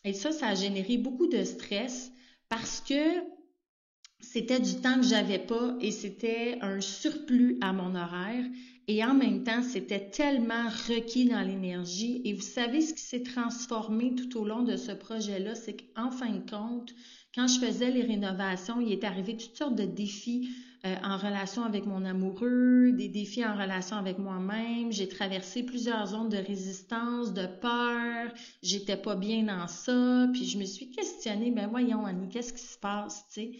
Et 0.03 0.15
ça, 0.15 0.33
ça 0.33 0.49
a 0.49 0.55
généré 0.55 0.97
beaucoup 0.97 1.27
de 1.27 1.45
stress 1.45 2.11
parce 2.49 2.81
que 2.81 3.34
c'était 4.33 4.61
du 4.61 4.81
temps 4.81 4.97
que 4.97 5.07
j'avais 5.07 5.39
pas 5.39 5.77
et 5.81 5.91
c'était 5.91 6.59
un 6.61 6.81
surplus 6.81 7.59
à 7.61 7.73
mon 7.73 7.95
horaire. 7.95 8.45
Et 8.87 9.03
en 9.05 9.15
même 9.15 9.45
temps, 9.45 9.63
c'était 9.63 10.11
tellement 10.11 10.69
requis 10.89 11.27
dans 11.27 11.41
l'énergie. 11.41 12.21
Et 12.25 12.35
vous 12.35 12.43
savez 12.43 12.83
ce 12.83 12.93
qui 12.93 13.03
s'est 13.03 13.23
transformé 13.23 14.15
tout 14.15 14.39
au 14.39 14.45
long 14.45 14.63
de 14.63 14.77
ce 14.77 14.93
projet-là, 14.93 15.55
c'est 15.55 15.77
qu'en 15.95 16.11
fin 16.11 16.31
de 16.31 16.51
compte, 16.51 16.95
quand 17.35 17.47
je 17.47 17.59
faisais 17.59 17.91
les 17.91 18.03
rénovations, 18.03 18.81
il 18.81 18.93
est 18.93 19.05
arrivé 19.05 19.37
toutes 19.37 19.57
sortes 19.57 19.75
de 19.75 19.87
défis 19.87 20.51
euh, 20.85 20.95
en 21.03 21.17
relation 21.17 21.65
avec 21.65 21.87
mon 21.87 22.05
amoureux, 22.05 22.93
des 22.93 23.09
défis 23.09 23.45
en 23.45 23.57
relation 23.57 23.97
avec 23.97 24.19
moi-même. 24.19 24.93
J'ai 24.93 25.09
traversé 25.09 25.63
plusieurs 25.63 26.09
zones 26.09 26.29
de 26.29 26.37
résistance, 26.37 27.33
de 27.33 27.47
peur. 27.47 28.33
J'étais 28.63 28.99
pas 28.99 29.17
bien 29.17 29.45
dans 29.45 29.67
ça. 29.67 30.29
Puis 30.35 30.45
je 30.45 30.59
me 30.59 30.65
suis 30.65 30.91
questionnée, 30.91 31.51
ben 31.51 31.69
voyons 31.69 32.05
Annie, 32.05 32.29
qu'est-ce 32.29 32.53
qui 32.53 32.63
se 32.63 32.79
passe, 32.79 33.25
tu 33.33 33.41
sais? 33.41 33.53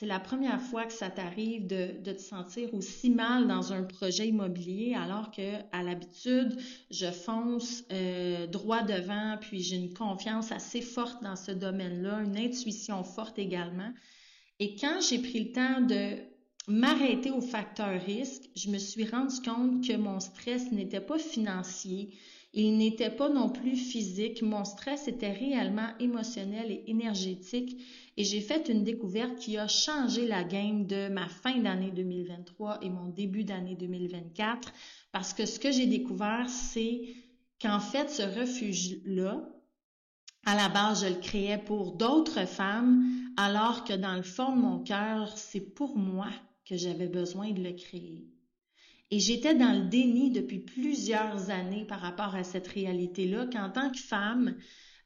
C'est 0.00 0.06
la 0.06 0.18
première 0.18 0.62
fois 0.62 0.86
que 0.86 0.94
ça 0.94 1.10
t'arrive 1.10 1.66
de, 1.66 1.88
te 2.02 2.18
sentir 2.18 2.72
aussi 2.72 3.10
mal 3.10 3.46
dans 3.46 3.74
un 3.74 3.82
projet 3.82 4.28
immobilier 4.28 4.94
alors 4.94 5.30
que 5.30 5.58
à 5.72 5.82
l'habitude 5.82 6.56
je 6.90 7.10
fonce 7.10 7.84
euh, 7.92 8.46
droit 8.46 8.80
devant 8.80 9.36
puis 9.38 9.60
j'ai 9.60 9.76
une 9.76 9.92
confiance 9.92 10.52
assez 10.52 10.80
forte 10.80 11.22
dans 11.22 11.36
ce 11.36 11.50
domaine-là, 11.50 12.22
une 12.22 12.38
intuition 12.38 13.04
forte 13.04 13.38
également. 13.38 13.92
Et 14.58 14.74
quand 14.74 15.02
j'ai 15.06 15.18
pris 15.18 15.44
le 15.44 15.52
temps 15.52 15.82
de 15.82 16.16
m'arrêter 16.66 17.30
au 17.30 17.42
facteur 17.42 18.00
risque, 18.00 18.44
je 18.56 18.70
me 18.70 18.78
suis 18.78 19.04
rendu 19.04 19.36
compte 19.42 19.86
que 19.86 19.98
mon 19.98 20.18
stress 20.18 20.72
n'était 20.72 21.02
pas 21.02 21.18
financier, 21.18 22.14
il 22.52 22.78
n'était 22.78 23.10
pas 23.10 23.28
non 23.28 23.48
plus 23.48 23.76
physique, 23.76 24.42
mon 24.42 24.64
stress 24.64 25.06
était 25.06 25.32
réellement 25.32 25.96
émotionnel 26.00 26.70
et 26.70 26.84
énergétique 26.90 27.80
et 28.16 28.24
j'ai 28.24 28.40
fait 28.40 28.68
une 28.68 28.82
découverte 28.82 29.36
qui 29.36 29.56
a 29.56 29.68
changé 29.68 30.26
la 30.26 30.42
game 30.42 30.86
de 30.86 31.08
ma 31.08 31.28
fin 31.28 31.56
d'année 31.58 31.92
2023 31.92 32.80
et 32.82 32.90
mon 32.90 33.06
début 33.06 33.44
d'année 33.44 33.76
2024 33.76 34.72
parce 35.12 35.32
que 35.32 35.46
ce 35.46 35.60
que 35.60 35.70
j'ai 35.70 35.86
découvert, 35.86 36.48
c'est 36.48 37.02
qu'en 37.60 37.80
fait, 37.80 38.10
ce 38.10 38.22
refuge-là, 38.22 39.48
à 40.46 40.56
la 40.56 40.68
base, 40.68 41.04
je 41.04 41.12
le 41.14 41.20
créais 41.20 41.58
pour 41.58 41.92
d'autres 41.92 42.46
femmes, 42.46 43.04
alors 43.36 43.84
que 43.84 43.92
dans 43.92 44.16
le 44.16 44.22
fond 44.22 44.56
de 44.56 44.60
mon 44.60 44.78
cœur, 44.82 45.36
c'est 45.36 45.74
pour 45.74 45.96
moi 45.96 46.28
que 46.64 46.76
j'avais 46.76 47.08
besoin 47.08 47.50
de 47.50 47.62
le 47.62 47.72
créer. 47.72 48.26
Et 49.10 49.18
j'étais 49.18 49.54
dans 49.54 49.72
le 49.72 49.88
déni 49.88 50.30
depuis 50.30 50.60
plusieurs 50.60 51.50
années 51.50 51.84
par 51.84 52.00
rapport 52.00 52.34
à 52.34 52.44
cette 52.44 52.68
réalité-là, 52.68 53.46
qu'en 53.46 53.70
tant 53.70 53.90
que 53.90 53.98
femme, 53.98 54.54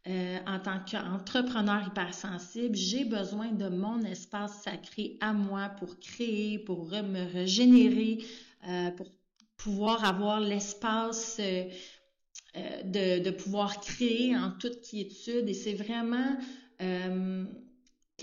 euh, 0.06 0.38
en 0.46 0.58
tant 0.60 0.80
qu'entrepreneur 0.80 1.86
hypersensible, 1.86 2.76
j'ai 2.76 3.06
besoin 3.06 3.52
de 3.52 3.70
mon 3.70 4.02
espace 4.02 4.62
sacré 4.62 5.16
à 5.20 5.32
moi 5.32 5.70
pour 5.78 5.98
créer, 5.98 6.58
pour 6.58 6.90
me 6.90 7.32
régénérer, 7.32 8.18
euh, 8.68 8.90
pour 8.90 9.06
pouvoir 9.56 10.04
avoir 10.04 10.40
l'espace 10.40 11.40
euh, 11.40 11.64
de, 12.84 13.24
de, 13.24 13.30
pouvoir 13.30 13.80
créer 13.80 14.36
en 14.36 14.50
toute 14.50 14.82
quiétude. 14.82 15.48
Et 15.48 15.54
c'est 15.54 15.72
vraiment 15.72 16.36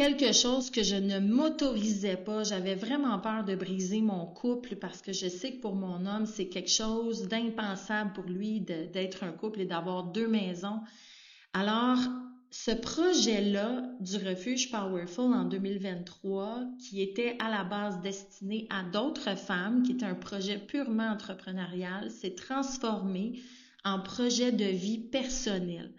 quelque 0.01 0.33
chose 0.33 0.71
que 0.71 0.81
je 0.81 0.95
ne 0.95 1.19
m'autorisais 1.19 2.17
pas. 2.17 2.43
J'avais 2.43 2.73
vraiment 2.73 3.19
peur 3.19 3.43
de 3.43 3.53
briser 3.53 4.01
mon 4.01 4.25
couple 4.25 4.75
parce 4.75 4.99
que 4.99 5.13
je 5.13 5.27
sais 5.27 5.51
que 5.53 5.61
pour 5.61 5.75
mon 5.75 6.07
homme, 6.07 6.25
c'est 6.25 6.47
quelque 6.47 6.71
chose 6.71 7.27
d'impensable 7.27 8.11
pour 8.13 8.23
lui 8.23 8.61
d'être 8.61 9.23
un 9.23 9.31
couple 9.31 9.61
et 9.61 9.65
d'avoir 9.65 10.05
deux 10.05 10.27
maisons. 10.27 10.79
Alors, 11.53 11.99
ce 12.49 12.71
projet-là 12.71 13.83
du 13.99 14.17
refuge 14.17 14.71
Powerful 14.71 15.35
en 15.35 15.43
2023, 15.43 16.63
qui 16.79 17.03
était 17.03 17.37
à 17.37 17.51
la 17.51 17.63
base 17.63 18.01
destiné 18.01 18.65
à 18.71 18.81
d'autres 18.81 19.37
femmes, 19.37 19.83
qui 19.83 19.91
était 19.91 20.05
un 20.05 20.15
projet 20.15 20.57
purement 20.57 21.11
entrepreneurial, 21.11 22.09
s'est 22.09 22.33
transformé 22.33 23.39
en 23.85 23.99
projet 23.99 24.51
de 24.51 24.65
vie 24.65 24.97
personnel. 24.97 25.93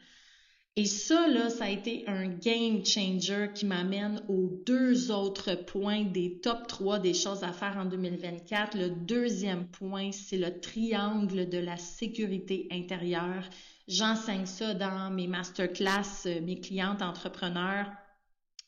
Et 0.75 0.87
ça, 0.87 1.29
là, 1.29 1.51
ça 1.51 1.65
a 1.65 1.69
été 1.69 2.05
un 2.07 2.29
game 2.29 2.83
changer 2.85 3.51
qui 3.55 3.67
m'amène 3.67 4.23
aux 4.29 4.49
deux 4.65 5.11
autres 5.11 5.55
points 5.55 6.05
des 6.05 6.41
top 6.41 6.67
3 6.67 6.99
des 6.99 7.13
choses 7.13 7.45
à 7.45 7.53
faire 7.53 7.77
en 7.77 7.85
2024. 7.85 8.79
Le 8.79 8.89
deuxième 8.89 9.67
point, 9.67 10.13
c'est 10.13 10.39
le 10.39 10.61
triangle 10.61 11.49
de 11.51 11.59
la 11.59 11.77
sécurité 11.77 12.69
intérieure 12.71 13.45
J'enseigne 13.89 14.47
ça 14.47 14.75
dans 14.75 15.11
mes 15.11 15.27
masterclass, 15.27 16.27
euh, 16.27 16.41
mes 16.41 16.61
clientes 16.61 17.03
entrepreneurs. 17.03 17.91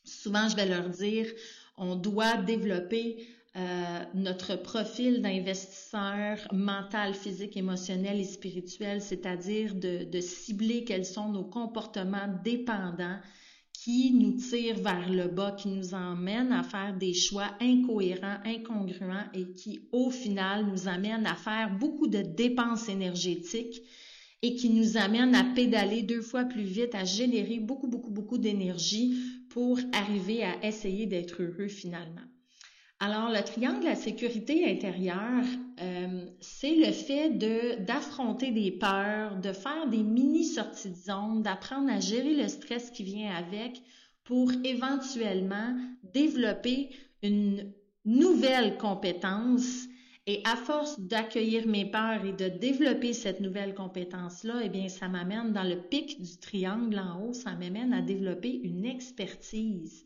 Souvent, 0.03 0.49
je 0.49 0.55
vais 0.55 0.65
leur 0.65 0.89
dire, 0.89 1.27
on 1.77 1.95
doit 1.95 2.37
développer 2.37 3.25
euh, 3.57 4.03
notre 4.13 4.57
profil 4.57 5.21
d'investisseur 5.21 6.37
mental, 6.51 7.13
physique, 7.13 7.55
émotionnel 7.55 8.19
et 8.19 8.25
spirituel, 8.25 9.01
c'est-à-dire 9.01 9.75
de, 9.75 10.03
de, 10.03 10.19
cibler 10.19 10.83
quels 10.83 11.05
sont 11.05 11.29
nos 11.29 11.45
comportements 11.45 12.27
dépendants 12.43 13.17
qui 13.71 14.11
nous 14.11 14.33
tirent 14.33 14.79
vers 14.79 15.09
le 15.09 15.29
bas, 15.29 15.53
qui 15.53 15.69
nous 15.69 15.93
emmènent 15.93 16.51
à 16.51 16.63
faire 16.63 16.97
des 16.97 17.13
choix 17.13 17.51
incohérents, 17.61 18.39
incongruents 18.43 19.25
et 19.33 19.51
qui, 19.53 19.87
au 19.93 20.09
final, 20.09 20.65
nous 20.65 20.89
amènent 20.89 21.25
à 21.25 21.35
faire 21.35 21.77
beaucoup 21.77 22.07
de 22.07 22.21
dépenses 22.21 22.89
énergétiques 22.89 23.81
et 24.41 24.55
qui 24.55 24.69
nous 24.69 24.97
amène 24.97 25.33
à 25.33 25.45
pédaler 25.55 26.03
deux 26.03 26.21
fois 26.21 26.43
plus 26.43 26.63
vite, 26.63 26.93
à 26.93 27.05
générer 27.05 27.59
beaucoup, 27.59 27.87
beaucoup, 27.87 28.11
beaucoup 28.11 28.37
d'énergie 28.37 29.15
pour 29.49 29.79
arriver 29.93 30.43
à 30.43 30.65
essayer 30.65 31.05
d'être 31.05 31.41
heureux 31.41 31.69
finalement. 31.69 32.21
Alors, 33.01 33.29
le 33.29 33.43
triangle 33.43 33.89
de 33.89 33.95
sécurité 33.95 34.71
intérieure, 34.71 35.43
euh, 35.81 36.25
c'est 36.39 36.75
le 36.75 36.93
fait 36.93 37.29
de 37.29 37.83
d'affronter 37.83 38.51
des 38.51 38.71
peurs, 38.71 39.35
de 39.35 39.51
faire 39.51 39.87
des 39.89 40.01
mini 40.01 40.45
sorties 40.45 40.91
de 40.91 40.95
zone, 40.95 41.43
d'apprendre 41.43 41.91
à 41.91 41.99
gérer 41.99 42.33
le 42.35 42.47
stress 42.47 42.91
qui 42.91 43.03
vient 43.03 43.35
avec 43.35 43.81
pour 44.23 44.49
éventuellement 44.63 45.75
développer 46.13 46.89
une 47.21 47.73
nouvelle 48.05 48.77
compétence. 48.77 49.87
Et 50.27 50.41
à 50.45 50.55
force 50.55 50.99
d'accueillir 50.99 51.67
mes 51.67 51.85
peurs 51.85 52.25
et 52.25 52.31
de 52.31 52.47
développer 52.47 53.13
cette 53.13 53.41
nouvelle 53.41 53.75
compétence-là, 53.75 54.61
eh 54.63 54.69
bien, 54.69 54.87
ça 54.87 55.07
m'amène 55.07 55.53
dans 55.53 55.63
le 55.63 55.81
pic 55.81 56.19
du 56.19 56.39
triangle 56.39 56.97
en 56.97 57.21
haut, 57.21 57.33
ça 57.33 57.51
m'amène 57.51 57.93
à 57.93 58.01
développer 58.01 58.59
une 58.63 58.85
expertise. 58.85 60.03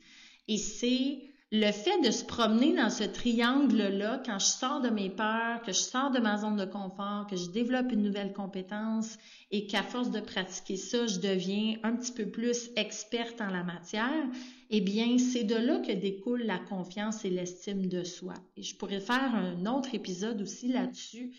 Et 0.49 0.57
c'est 0.57 1.28
le 1.51 1.71
fait 1.71 1.99
de 2.01 2.11
se 2.11 2.23
promener 2.23 2.75
dans 2.75 2.91
ce 2.91 3.03
triangle-là, 3.03 4.21
quand 4.23 4.37
je 4.37 4.45
sors 4.45 4.81
de 4.81 4.89
mes 4.89 5.09
peurs, 5.09 5.63
que 5.63 5.71
je 5.71 5.79
sors 5.79 6.11
de 6.11 6.19
ma 6.19 6.37
zone 6.37 6.57
de 6.57 6.65
confort, 6.65 7.25
que 7.27 7.35
je 7.35 7.49
développe 7.49 7.91
une 7.91 8.03
nouvelle 8.03 8.33
compétence 8.33 9.17
et 9.49 9.65
qu'à 9.65 9.81
force 9.81 10.11
de 10.11 10.19
pratiquer 10.19 10.75
ça, 10.75 11.07
je 11.07 11.19
deviens 11.19 11.77
un 11.81 11.95
petit 11.95 12.11
peu 12.11 12.27
plus 12.27 12.69
experte 12.75 13.41
en 13.41 13.47
la 13.47 13.63
matière, 13.63 14.27
eh 14.69 14.81
bien, 14.81 15.17
c'est 15.17 15.43
de 15.43 15.55
là 15.55 15.79
que 15.79 15.91
découle 15.91 16.43
la 16.43 16.59
confiance 16.59 17.25
et 17.25 17.31
l'estime 17.31 17.87
de 17.87 18.03
soi. 18.03 18.35
Et 18.55 18.61
je 18.61 18.75
pourrais 18.75 18.99
faire 18.99 19.33
un 19.33 19.65
autre 19.65 19.95
épisode 19.95 20.43
aussi 20.43 20.67
là-dessus 20.67 21.31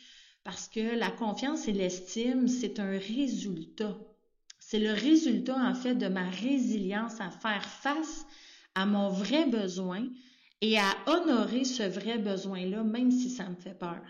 parce 0.43 0.67
que 0.67 0.99
la 0.99 1.13
confiance 1.13 1.69
et 1.69 1.73
l'estime, 1.73 2.49
c'est 2.49 2.81
un 2.81 2.99
résultat. 2.99 3.97
C'est 4.59 4.81
le 4.81 4.93
résultat, 4.93 5.57
en 5.57 5.75
fait, 5.75 5.95
de 5.95 6.09
ma 6.09 6.29
résilience 6.29 7.21
à 7.21 7.31
faire 7.31 7.65
face 7.65 8.27
à 8.75 8.87
mon 8.87 9.09
vrai 9.09 9.47
besoin 9.47 10.07
et 10.61 10.79
à 10.79 10.97
honorer 11.07 11.65
ce 11.65 11.83
vrai 11.83 12.19
besoin-là, 12.19 12.83
même 12.83 13.11
si 13.11 13.31
ça 13.31 13.49
me 13.49 13.55
fait 13.55 13.79
peur. 13.79 14.01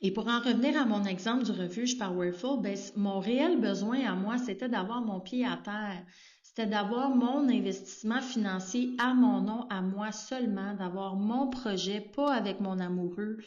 Et 0.00 0.12
pour 0.12 0.28
en 0.28 0.38
revenir 0.38 0.80
à 0.80 0.84
mon 0.84 1.04
exemple 1.04 1.44
du 1.44 1.50
refuge 1.50 1.98
Powerful, 1.98 2.60
ben, 2.60 2.76
mon 2.96 3.18
réel 3.18 3.60
besoin 3.60 4.04
à 4.06 4.14
moi, 4.14 4.38
c'était 4.38 4.68
d'avoir 4.68 5.00
mon 5.00 5.18
pied 5.18 5.44
à 5.44 5.56
terre. 5.56 6.04
C'était 6.42 6.66
d'avoir 6.66 7.10
mon 7.10 7.48
investissement 7.48 8.20
financier 8.20 8.94
à 8.98 9.12
mon 9.12 9.40
nom, 9.40 9.66
à 9.70 9.80
moi 9.80 10.12
seulement, 10.12 10.74
d'avoir 10.74 11.16
mon 11.16 11.48
projet, 11.48 12.00
pas 12.00 12.32
avec 12.32 12.60
mon 12.60 12.78
amoureux, 12.78 13.38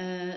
euh, 0.00 0.32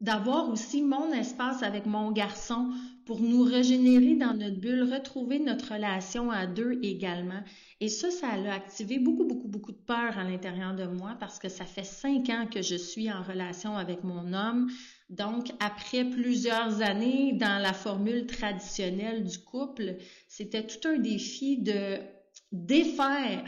d'avoir 0.00 0.48
aussi 0.48 0.82
mon 0.82 1.12
espace 1.12 1.62
avec 1.62 1.86
mon 1.86 2.10
garçon 2.10 2.70
pour 3.04 3.20
nous 3.20 3.42
régénérer 3.42 4.14
dans 4.14 4.34
notre 4.34 4.58
bulle, 4.58 4.92
retrouver 4.92 5.38
notre 5.38 5.74
relation 5.74 6.30
à 6.30 6.46
deux 6.46 6.78
également. 6.82 7.42
Et 7.80 7.88
ça, 7.88 8.10
ça 8.10 8.28
a 8.28 8.54
activé 8.54 8.98
beaucoup, 8.98 9.24
beaucoup, 9.24 9.48
beaucoup 9.48 9.72
de 9.72 9.76
peur 9.76 10.16
à 10.16 10.24
l'intérieur 10.24 10.74
de 10.74 10.86
moi 10.86 11.16
parce 11.18 11.38
que 11.38 11.48
ça 11.48 11.64
fait 11.64 11.84
cinq 11.84 12.30
ans 12.30 12.46
que 12.46 12.62
je 12.62 12.76
suis 12.76 13.10
en 13.10 13.22
relation 13.22 13.76
avec 13.76 14.04
mon 14.04 14.32
homme. 14.32 14.70
Donc, 15.10 15.50
après 15.60 16.04
plusieurs 16.04 16.80
années 16.80 17.32
dans 17.32 17.60
la 17.60 17.72
formule 17.72 18.26
traditionnelle 18.26 19.24
du 19.24 19.38
couple, 19.38 19.96
c'était 20.28 20.66
tout 20.66 20.88
un 20.88 20.98
défi 20.98 21.58
de 21.58 21.98
défaire 22.52 23.44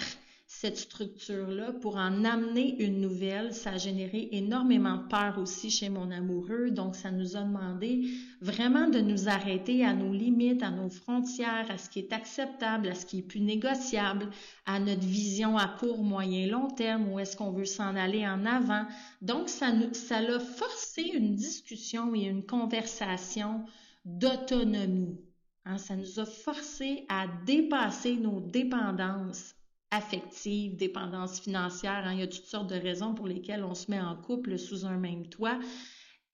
cette 0.61 0.78
structure-là 0.78 1.73
pour 1.73 1.96
en 1.96 2.25
amener 2.25 2.80
une 2.82 3.00
nouvelle. 3.00 3.52
Ça 3.52 3.73
a 3.73 3.76
généré 3.76 4.28
énormément 4.32 4.96
de 4.99 5.08
peur 5.08 5.38
aussi 5.38 5.68
chez 5.68 5.88
mon 5.88 6.11
amoureux. 6.12 6.70
Donc, 6.70 6.94
ça 6.94 7.11
nous 7.11 7.37
a 7.37 7.42
demandé 7.42 8.08
vraiment 8.40 8.88
de 8.88 9.00
nous 9.00 9.28
arrêter 9.28 9.84
à 9.84 9.94
nos 9.94 10.12
limites, 10.12 10.62
à 10.62 10.70
nos 10.70 10.88
frontières, 10.88 11.70
à 11.70 11.76
ce 11.76 11.90
qui 11.90 11.99
est 11.99 12.12
acceptable, 12.12 12.88
à 12.88 12.94
ce 12.94 13.04
qui 13.04 13.18
est 13.18 13.23
plus 13.23 13.40
négociable, 13.40 14.30
à 14.64 14.78
notre 14.78 15.04
vision 15.04 15.58
à 15.58 15.66
court, 15.66 16.04
moyen, 16.04 16.46
long 16.46 16.68
terme, 16.68 17.12
où 17.12 17.18
est-ce 17.18 17.37
qu'on 17.37 17.50
veut 17.50 17.64
s'en 17.64 17.96
aller 17.96 18.26
en 18.26 18.46
avant. 18.46 18.87
Donc, 19.22 19.48
ça 19.48 19.72
nous, 19.72 19.92
ça 19.92 20.18
a 20.18 20.38
forcé 20.38 21.02
une 21.02 21.35
discussion 21.35 22.14
et 22.14 22.26
une 22.26 22.46
conversation 22.46 23.64
d'autonomie. 24.05 25.18
Hein, 25.64 25.79
ça 25.79 25.96
nous 25.96 26.20
a 26.20 26.24
forcé 26.24 27.07
à 27.09 27.26
dépasser 27.44 28.16
nos 28.16 28.40
dépendances 28.40 29.55
affective, 29.90 30.77
dépendance 30.77 31.40
financière. 31.40 32.03
Hein. 32.05 32.14
Il 32.14 32.20
y 32.20 32.23
a 32.23 32.27
toutes 32.27 32.47
sortes 32.47 32.68
de 32.68 32.77
raisons 32.77 33.14
pour 33.14 33.27
lesquelles 33.27 33.64
on 33.64 33.75
se 33.75 33.90
met 33.90 34.01
en 34.01 34.16
couple 34.16 34.59
sous 34.59 34.87
un 34.87 34.97
même 34.97 35.27
toit. 35.27 35.59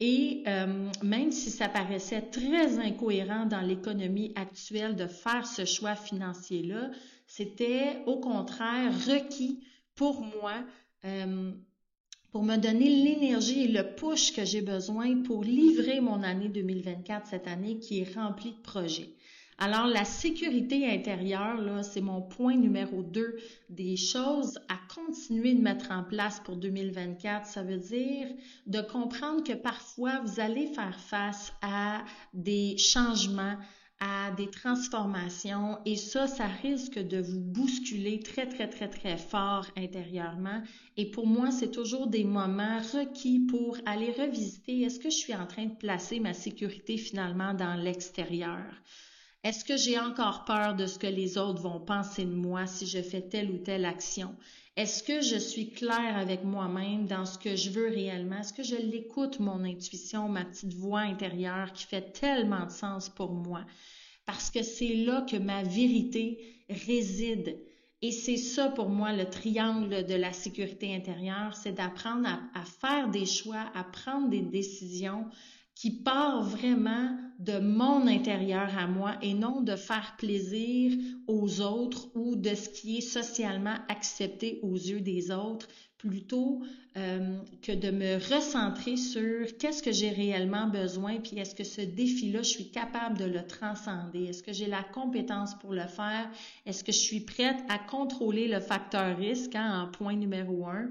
Et 0.01 0.43
euh, 0.47 0.89
même 1.03 1.31
si 1.31 1.51
ça 1.51 1.69
paraissait 1.69 2.23
très 2.23 2.79
incohérent 2.79 3.45
dans 3.45 3.61
l'économie 3.61 4.33
actuelle 4.35 4.97
de 4.97 5.07
faire 5.07 5.47
ce 5.47 5.67
choix 5.67 5.95
financier-là, 5.95 6.91
c'était 7.27 8.03
au 8.07 8.19
contraire 8.19 8.93
requis 9.07 9.63
pour 9.95 10.23
moi 10.23 10.55
euh, 11.05 11.53
pour 12.33 12.45
me 12.45 12.57
donner 12.57 12.89
l'énergie 12.89 13.65
et 13.65 13.69
le 13.69 13.95
push 13.95 14.33
que 14.33 14.45
j'ai 14.45 14.63
besoin 14.63 15.23
pour 15.23 15.43
livrer 15.43 16.01
mon 16.01 16.23
année 16.23 16.49
2024, 16.49 17.27
cette 17.27 17.49
année 17.49 17.79
qui 17.79 18.01
est 18.01 18.15
remplie 18.15 18.53
de 18.53 18.63
projets. 18.63 19.11
Alors, 19.63 19.87
la 19.87 20.07
sécurité 20.07 20.91
intérieure, 20.91 21.61
là, 21.61 21.83
c'est 21.83 22.01
mon 22.01 22.23
point 22.23 22.57
numéro 22.57 23.03
deux 23.03 23.37
des 23.69 23.95
choses 23.95 24.59
à 24.71 24.79
continuer 24.95 25.53
de 25.53 25.61
mettre 25.61 25.91
en 25.91 26.03
place 26.03 26.41
pour 26.41 26.57
2024. 26.57 27.45
Ça 27.45 27.63
veut 27.63 27.77
dire 27.77 28.27
de 28.67 28.81
comprendre 28.81 29.45
que 29.45 29.53
parfois, 29.53 30.23
vous 30.25 30.41
allez 30.41 30.67
faire 30.69 30.99
face 30.99 31.53
à 31.61 32.03
des 32.33 32.79
changements, 32.79 33.59
à 34.01 34.31
des 34.31 34.49
transformations 34.49 35.79
et 35.85 35.97
ça, 35.97 36.27
ça 36.27 36.47
risque 36.47 36.99
de 36.99 37.21
vous 37.21 37.41
bousculer 37.41 38.21
très, 38.21 38.49
très, 38.49 38.67
très, 38.67 38.89
très 38.89 39.19
fort 39.19 39.67
intérieurement. 39.77 40.63
Et 40.97 41.11
pour 41.11 41.27
moi, 41.27 41.51
c'est 41.51 41.71
toujours 41.71 42.07
des 42.07 42.25
moments 42.25 42.79
requis 42.95 43.41
pour 43.41 43.77
aller 43.85 44.13
revisiter 44.13 44.81
est-ce 44.81 44.99
que 44.99 45.11
je 45.11 45.17
suis 45.17 45.35
en 45.35 45.47
train 45.47 45.67
de 45.67 45.75
placer 45.75 46.19
ma 46.19 46.33
sécurité 46.33 46.97
finalement 46.97 47.53
dans 47.53 47.75
l'extérieur? 47.75 48.65
Est-ce 49.43 49.65
que 49.65 49.79
j'ai 49.79 49.99
encore 49.99 50.45
peur 50.45 50.75
de 50.75 50.87
ce 50.87 50.99
que 50.99 51.07
les 51.07 51.39
autres 51.39 51.63
vont 51.63 51.81
penser 51.81 52.27
de 52.27 52.35
moi 52.35 52.67
si 52.67 52.87
je 52.87 53.01
fais 53.01 53.23
telle 53.23 53.51
ou 53.51 53.57
telle 53.57 53.87
action? 53.87 54.35
Est-ce 54.77 55.03
que 55.03 55.23
je 55.23 55.37
suis 55.37 55.71
claire 55.71 56.17
avec 56.17 56.45
moi-même 56.45 57.07
dans 57.07 57.25
ce 57.25 57.39
que 57.39 57.57
je 57.57 57.71
veux 57.71 57.89
réellement? 57.89 58.41
Est-ce 58.41 58.53
que 58.53 58.63
je 58.63 58.77
l'écoute, 58.77 59.41
mon 59.41 59.65
intuition, 59.65 60.29
ma 60.29 60.45
petite 60.45 60.75
voix 60.75 61.01
intérieure 61.01 61.73
qui 61.73 61.85
fait 61.85 62.13
tellement 62.13 62.67
de 62.67 62.71
sens 62.71 63.09
pour 63.09 63.33
moi? 63.33 63.65
Parce 64.27 64.51
que 64.51 64.63
c'est 64.63 64.95
là 64.95 65.23
que 65.23 65.37
ma 65.37 65.63
vérité 65.63 66.65
réside. 66.69 67.59
Et 68.03 68.13
c'est 68.13 68.37
ça 68.37 68.69
pour 68.69 68.91
moi 68.91 69.13
le 69.13 69.29
triangle 69.29 70.05
de 70.05 70.15
la 70.15 70.33
sécurité 70.33 70.95
intérieure, 70.95 71.55
c'est 71.55 71.73
d'apprendre 71.73 72.29
à, 72.55 72.65
faire 72.65 73.09
des 73.09 73.27
choix, 73.27 73.71
à 73.75 73.85
prendre 73.85 74.29
des 74.29 74.41
décisions 74.41 75.27
qui 75.75 76.03
part 76.03 76.43
vraiment 76.43 77.19
de 77.41 77.59
mon 77.59 78.07
intérieur 78.07 78.77
à 78.77 78.87
moi 78.87 79.17
et 79.23 79.33
non 79.33 79.63
de 79.63 79.75
faire 79.75 80.15
plaisir 80.19 80.93
aux 81.27 81.63
autres 81.63 82.09
ou 82.15 82.37
de 82.37 82.55
ce 82.55 82.69
qui 82.69 82.99
est 82.99 83.01
socialement 83.01 83.77
accepté 83.89 84.61
aux 84.63 84.75
yeux 84.75 85.01
des 85.01 85.31
autres, 85.31 85.67
plutôt 85.97 86.63
euh, 86.97 87.39
que 87.63 87.73
de 87.73 87.91
me 87.91 88.17
recentrer 88.35 88.97
sur 88.97 89.47
qu'est-ce 89.59 89.83
que 89.83 89.93
j'ai 89.93 90.11
réellement 90.11 90.67
besoin, 90.67 91.17
puis 91.17 91.39
est-ce 91.39 91.55
que 91.55 91.65
ce 91.65 91.81
défi-là, 91.81 92.43
je 92.43 92.49
suis 92.49 92.71
capable 92.71 93.17
de 93.17 93.25
le 93.25 93.47
transcender, 93.47 94.25
est-ce 94.25 94.43
que 94.43 94.53
j'ai 94.53 94.67
la 94.67 94.83
compétence 94.83 95.55
pour 95.59 95.73
le 95.73 95.87
faire, 95.87 96.31
est-ce 96.67 96.85
que 96.85 96.93
je 96.93 96.99
suis 96.99 97.21
prête 97.21 97.59
à 97.69 97.79
contrôler 97.79 98.49
le 98.49 98.61
facteur 98.61 99.17
risque 99.17 99.55
hein, 99.55 99.83
en 99.83 99.91
point 99.91 100.17
numéro 100.17 100.67
un? 100.67 100.91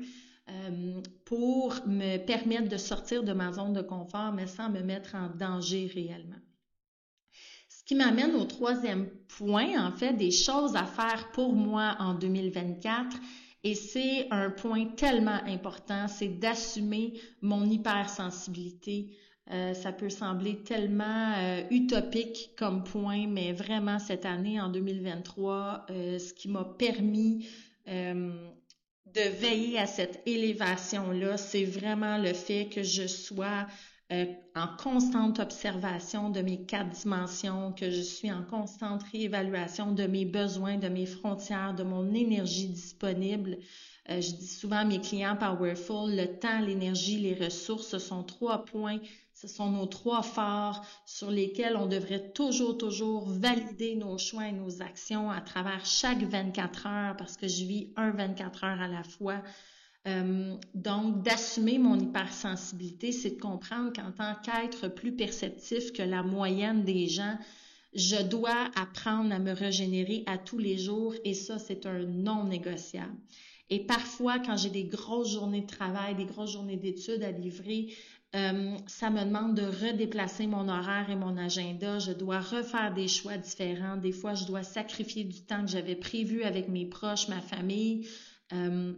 Euh, 0.51 1.01
pour 1.25 1.75
me 1.85 2.17
permettre 2.17 2.69
de 2.69 2.77
sortir 2.77 3.23
de 3.23 3.33
ma 3.33 3.51
zone 3.51 3.73
de 3.73 3.81
confort, 3.81 4.31
mais 4.31 4.47
sans 4.47 4.69
me 4.69 4.81
mettre 4.81 5.13
en 5.13 5.29
danger 5.29 5.91
réellement. 5.93 6.39
Ce 7.67 7.83
qui 7.83 7.93
m'amène 7.93 8.33
au 8.35 8.45
troisième 8.45 9.09
point, 9.37 9.85
en 9.85 9.91
fait, 9.91 10.13
des 10.13 10.31
choses 10.31 10.75
à 10.75 10.85
faire 10.85 11.31
pour 11.33 11.53
moi 11.53 11.95
en 11.99 12.15
2024. 12.15 13.15
Et 13.63 13.75
c'est 13.75 14.27
un 14.31 14.49
point 14.49 14.85
tellement 14.95 15.39
important, 15.45 16.07
c'est 16.07 16.39
d'assumer 16.39 17.13
mon 17.41 17.65
hypersensibilité. 17.69 19.15
Euh, 19.51 19.73
ça 19.73 19.91
peut 19.91 20.09
sembler 20.09 20.63
tellement 20.63 21.33
euh, 21.37 21.61
utopique 21.69 22.51
comme 22.57 22.83
point, 22.83 23.27
mais 23.27 23.51
vraiment 23.51 23.99
cette 23.99 24.25
année, 24.25 24.59
en 24.59 24.69
2023, 24.69 25.85
ce 25.89 26.33
qui 26.33 26.47
m'a 26.47 26.63
permis 26.63 27.45
de 29.13 29.29
veiller 29.39 29.79
à 29.79 29.87
cette 29.87 30.21
élévation-là, 30.25 31.37
c'est 31.37 31.65
vraiment 31.65 32.17
le 32.17 32.33
fait 32.33 32.69
que 32.69 32.83
je 32.83 33.07
sois 33.07 33.67
euh, 34.11 34.25
en 34.55 34.67
constante 34.77 35.39
observation 35.39 36.29
de 36.29 36.41
mes 36.41 36.65
quatre 36.65 36.89
dimensions, 36.89 37.71
que 37.73 37.91
je 37.91 38.01
suis 38.01 38.31
en 38.31 38.43
constante 38.43 39.03
réévaluation 39.11 39.91
de 39.91 40.05
mes 40.05 40.25
besoins, 40.25 40.77
de 40.77 40.89
mes 40.89 41.05
frontières, 41.05 41.75
de 41.75 41.83
mon 41.83 42.13
énergie 42.13 42.67
disponible. 42.67 43.57
Euh, 44.09 44.19
je 44.21 44.31
dis 44.31 44.47
souvent 44.47 44.77
à 44.77 44.85
mes 44.85 44.99
clients 44.99 45.37
Powerful, 45.37 46.15
le 46.15 46.25
temps, 46.39 46.59
l'énergie, 46.59 47.19
les 47.19 47.35
ressources, 47.35 47.87
ce 47.87 47.99
sont 47.99 48.23
trois 48.23 48.65
points 48.65 48.99
Ce 49.41 49.47
sont 49.47 49.71
nos 49.71 49.85
trois 49.85 50.21
phares 50.21 50.85
sur 51.05 51.31
lesquels 51.31 51.77
on 51.77 51.85
devrait 51.85 52.33
toujours, 52.33 52.77
toujours 52.77 53.25
valider 53.25 53.95
nos 53.95 54.17
choix 54.17 54.47
et 54.49 54.51
nos 54.51 54.81
actions 54.81 55.31
à 55.31 55.39
travers 55.39 55.85
chaque 55.85 56.23
24 56.23 56.87
heures 56.87 57.15
parce 57.15 57.37
que 57.37 57.47
je 57.47 57.63
vis 57.63 57.93
un 57.95 58.11
24 58.11 58.65
heures 58.65 58.81
à 58.81 58.89
la 58.89 59.03
fois. 59.03 59.41
Euh, 60.07 60.57
donc, 60.75 61.23
d'assumer 61.23 61.77
mon 61.77 61.97
hypersensibilité, 61.97 63.13
c'est 63.13 63.37
de 63.37 63.39
comprendre 63.39 63.93
qu'en 63.93 64.11
tant 64.11 64.35
qu'être 64.43 64.89
plus 64.89 65.15
perceptif 65.15 65.93
que 65.93 66.03
la 66.03 66.21
moyenne 66.21 66.83
des 66.83 67.07
gens, 67.07 67.37
je 67.93 68.21
dois 68.21 68.69
apprendre 68.75 69.33
à 69.33 69.39
me 69.39 69.53
régénérer 69.53 70.23
à 70.25 70.37
tous 70.37 70.57
les 70.57 70.77
jours 70.77 71.15
et 71.23 71.33
ça, 71.33 71.59
c'est 71.59 71.85
un 71.85 71.99
non 71.99 72.43
négociable. 72.43 73.15
Et 73.69 73.85
parfois, 73.85 74.39
quand 74.39 74.57
j'ai 74.57 74.71
des 74.71 74.85
grosses 74.85 75.31
journées 75.31 75.61
de 75.61 75.67
travail, 75.67 76.15
des 76.15 76.25
grosses 76.25 76.53
journées 76.53 76.77
d'études 76.77 77.23
à 77.23 77.31
livrer, 77.31 77.93
euh, 78.35 78.77
ça 78.85 79.09
me 79.09 79.23
demande 79.23 79.55
de 79.55 79.63
redéplacer 79.63 80.45
mon 80.45 80.69
horaire 80.69 81.09
et 81.09 81.15
mon 81.15 81.35
agenda. 81.37 81.97
Je 81.97 82.11
dois 82.11 82.39
refaire 82.39 82.93
des 82.93 83.07
choix 83.07 83.37
différents. 83.37 83.97
Des 83.97 84.11
fois, 84.11 84.35
je 84.35 84.45
dois 84.45 84.63
sacrifier 84.63 85.23
du 85.23 85.41
temps 85.41 85.65
que 85.65 85.71
j'avais 85.71 85.95
prévu 85.95 86.43
avec 86.43 86.69
mes 86.69 86.85
proches, 86.85 87.27
ma 87.27 87.41
famille. 87.41 88.07
Euh, 88.53 88.93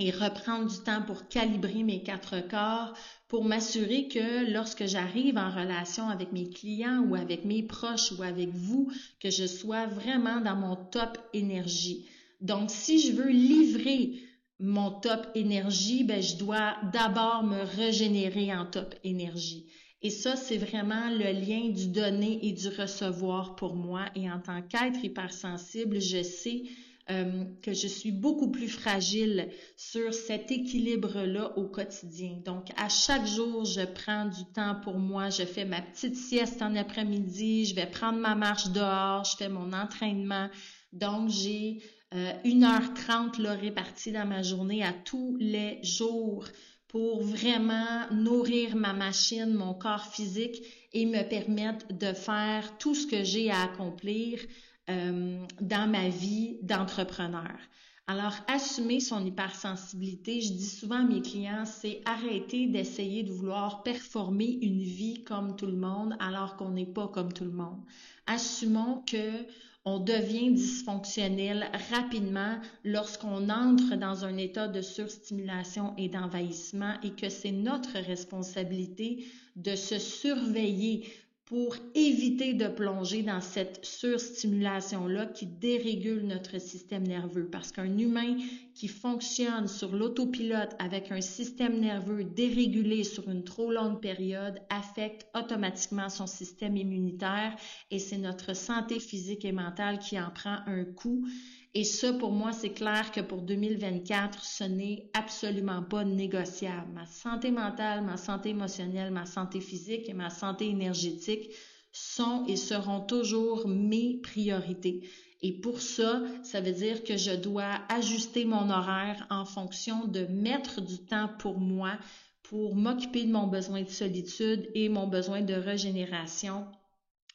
et 0.00 0.12
reprendre 0.12 0.70
du 0.70 0.78
temps 0.78 1.02
pour 1.02 1.26
calibrer 1.28 1.82
mes 1.82 2.04
quatre 2.04 2.46
corps, 2.48 2.94
pour 3.26 3.44
m'assurer 3.44 4.06
que 4.06 4.48
lorsque 4.52 4.86
j'arrive 4.86 5.36
en 5.36 5.50
relation 5.50 6.08
avec 6.08 6.30
mes 6.30 6.48
clients 6.48 7.00
ou 7.00 7.16
avec 7.16 7.44
mes 7.44 7.64
proches 7.64 8.12
ou 8.12 8.22
avec 8.22 8.50
vous, 8.50 8.92
que 9.18 9.30
je 9.30 9.44
sois 9.44 9.86
vraiment 9.86 10.40
dans 10.40 10.54
mon 10.54 10.76
top 10.76 11.18
énergie. 11.34 12.06
Donc, 12.40 12.70
si 12.70 13.00
je 13.00 13.12
veux 13.12 13.30
livrer 13.30 14.22
mon 14.60 14.90
top 14.90 15.26
énergie, 15.34 16.04
ben, 16.04 16.22
je 16.22 16.36
dois 16.36 16.76
d'abord 16.92 17.44
me 17.44 17.62
régénérer 17.76 18.54
en 18.54 18.66
top 18.66 18.94
énergie. 19.04 19.66
Et 20.02 20.10
ça, 20.10 20.36
c'est 20.36 20.58
vraiment 20.58 21.10
le 21.10 21.32
lien 21.32 21.70
du 21.70 21.88
donner 21.88 22.38
et 22.46 22.52
du 22.52 22.68
recevoir 22.68 23.56
pour 23.56 23.74
moi. 23.74 24.06
Et 24.14 24.30
en 24.30 24.38
tant 24.38 24.62
qu'être 24.62 25.04
hypersensible, 25.04 26.00
je 26.00 26.22
sais 26.22 26.62
euh, 27.10 27.44
que 27.62 27.72
je 27.72 27.88
suis 27.88 28.12
beaucoup 28.12 28.50
plus 28.50 28.68
fragile 28.68 29.48
sur 29.76 30.12
cet 30.14 30.52
équilibre-là 30.52 31.56
au 31.56 31.66
quotidien. 31.66 32.38
Donc, 32.44 32.68
à 32.76 32.88
chaque 32.88 33.26
jour, 33.26 33.64
je 33.64 33.80
prends 33.80 34.26
du 34.26 34.44
temps 34.54 34.76
pour 34.84 34.98
moi. 34.98 35.30
Je 35.30 35.44
fais 35.44 35.64
ma 35.64 35.80
petite 35.80 36.16
sieste 36.16 36.62
en 36.62 36.76
après-midi. 36.76 37.64
Je 37.64 37.74
vais 37.74 37.86
prendre 37.86 38.18
ma 38.18 38.34
marche 38.34 38.68
dehors. 38.68 39.24
Je 39.24 39.36
fais 39.36 39.48
mon 39.48 39.72
entraînement. 39.72 40.48
Donc, 40.92 41.30
j'ai 41.30 41.82
euh, 42.14 42.32
1h30 42.44 43.40
là, 43.40 43.52
répartie 43.52 44.12
dans 44.12 44.26
ma 44.26 44.42
journée 44.42 44.82
à 44.82 44.92
tous 44.92 45.36
les 45.40 45.78
jours 45.82 46.46
pour 46.88 47.22
vraiment 47.22 48.10
nourrir 48.12 48.76
ma 48.76 48.94
machine, 48.94 49.52
mon 49.52 49.74
corps 49.74 50.06
physique 50.06 50.62
et 50.94 51.04
me 51.04 51.22
permettre 51.28 51.86
de 51.92 52.14
faire 52.14 52.78
tout 52.78 52.94
ce 52.94 53.06
que 53.06 53.24
j'ai 53.24 53.50
à 53.50 53.62
accomplir 53.64 54.40
euh, 54.88 55.44
dans 55.60 55.90
ma 55.90 56.08
vie 56.08 56.58
d'entrepreneur. 56.62 57.58
Alors, 58.06 58.32
assumer 58.46 59.00
son 59.00 59.26
hypersensibilité, 59.26 60.40
je 60.40 60.54
dis 60.54 60.64
souvent 60.64 61.00
à 61.00 61.02
mes 61.02 61.20
clients, 61.20 61.66
c'est 61.66 62.00
arrêter 62.06 62.66
d'essayer 62.66 63.22
de 63.22 63.30
vouloir 63.30 63.82
performer 63.82 64.58
une 64.62 64.80
vie 64.80 65.24
comme 65.24 65.56
tout 65.56 65.66
le 65.66 65.76
monde 65.76 66.16
alors 66.18 66.56
qu'on 66.56 66.70
n'est 66.70 66.86
pas 66.86 67.08
comme 67.08 67.34
tout 67.34 67.44
le 67.44 67.50
monde. 67.50 67.82
Assumons 68.26 69.04
que 69.06 69.44
on 69.88 69.98
devient 70.00 70.50
dysfonctionnel 70.52 71.70
rapidement 71.90 72.58
lorsqu'on 72.84 73.48
entre 73.48 73.96
dans 73.96 74.26
un 74.26 74.36
état 74.36 74.68
de 74.68 74.82
surstimulation 74.82 75.94
et 75.96 76.10
d'envahissement 76.10 76.94
et 77.02 77.10
que 77.10 77.30
c'est 77.30 77.52
notre 77.52 77.98
responsabilité 77.98 79.24
de 79.56 79.74
se 79.74 79.98
surveiller 79.98 81.08
pour 81.48 81.76
éviter 81.94 82.52
de 82.52 82.68
plonger 82.68 83.22
dans 83.22 83.40
cette 83.40 83.82
surstimulation-là 83.82 85.24
qui 85.24 85.46
dérégule 85.46 86.26
notre 86.26 86.60
système 86.60 87.06
nerveux. 87.06 87.48
Parce 87.50 87.72
qu'un 87.72 87.96
humain 87.96 88.36
qui 88.74 88.86
fonctionne 88.86 89.66
sur 89.66 89.96
l'autopilote 89.96 90.76
avec 90.78 91.10
un 91.10 91.22
système 91.22 91.80
nerveux 91.80 92.22
dérégulé 92.22 93.02
sur 93.02 93.30
une 93.30 93.44
trop 93.44 93.72
longue 93.72 93.98
période 93.98 94.60
affecte 94.68 95.26
automatiquement 95.34 96.10
son 96.10 96.26
système 96.26 96.76
immunitaire 96.76 97.56
et 97.90 97.98
c'est 97.98 98.18
notre 98.18 98.54
santé 98.54 99.00
physique 99.00 99.46
et 99.46 99.52
mentale 99.52 100.00
qui 100.00 100.20
en 100.20 100.30
prend 100.30 100.58
un 100.66 100.84
coup 100.84 101.26
et 101.74 101.84
ça, 101.84 102.12
pour 102.14 102.32
moi, 102.32 102.52
c'est 102.52 102.72
clair 102.72 103.12
que 103.12 103.20
pour 103.20 103.42
2024, 103.42 104.42
ce 104.42 104.64
n'est 104.64 105.10
absolument 105.12 105.82
pas 105.82 106.04
négociable. 106.04 106.92
Ma 106.94 107.06
santé 107.06 107.50
mentale, 107.50 108.02
ma 108.02 108.16
santé 108.16 108.50
émotionnelle, 108.50 109.10
ma 109.12 109.26
santé 109.26 109.60
physique 109.60 110.08
et 110.08 110.14
ma 110.14 110.30
santé 110.30 110.68
énergétique 110.68 111.50
sont 111.92 112.46
et 112.46 112.56
seront 112.56 113.00
toujours 113.00 113.68
mes 113.68 114.18
priorités. 114.22 115.08
Et 115.42 115.60
pour 115.60 115.80
ça, 115.80 116.22
ça 116.42 116.60
veut 116.60 116.72
dire 116.72 117.04
que 117.04 117.16
je 117.16 117.32
dois 117.32 117.80
ajuster 117.88 118.44
mon 118.44 118.70
horaire 118.70 119.26
en 119.30 119.44
fonction 119.44 120.06
de 120.06 120.24
mettre 120.26 120.80
du 120.80 120.98
temps 121.04 121.28
pour 121.38 121.60
moi, 121.60 121.98
pour 122.42 122.74
m'occuper 122.74 123.24
de 123.24 123.32
mon 123.32 123.46
besoin 123.46 123.82
de 123.82 123.90
solitude 123.90 124.68
et 124.74 124.88
mon 124.88 125.06
besoin 125.06 125.42
de 125.42 125.54
régénération 125.54 126.66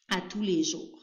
à 0.10 0.19
tous 0.22 0.41
les 0.41 0.63
jours. 0.63 1.02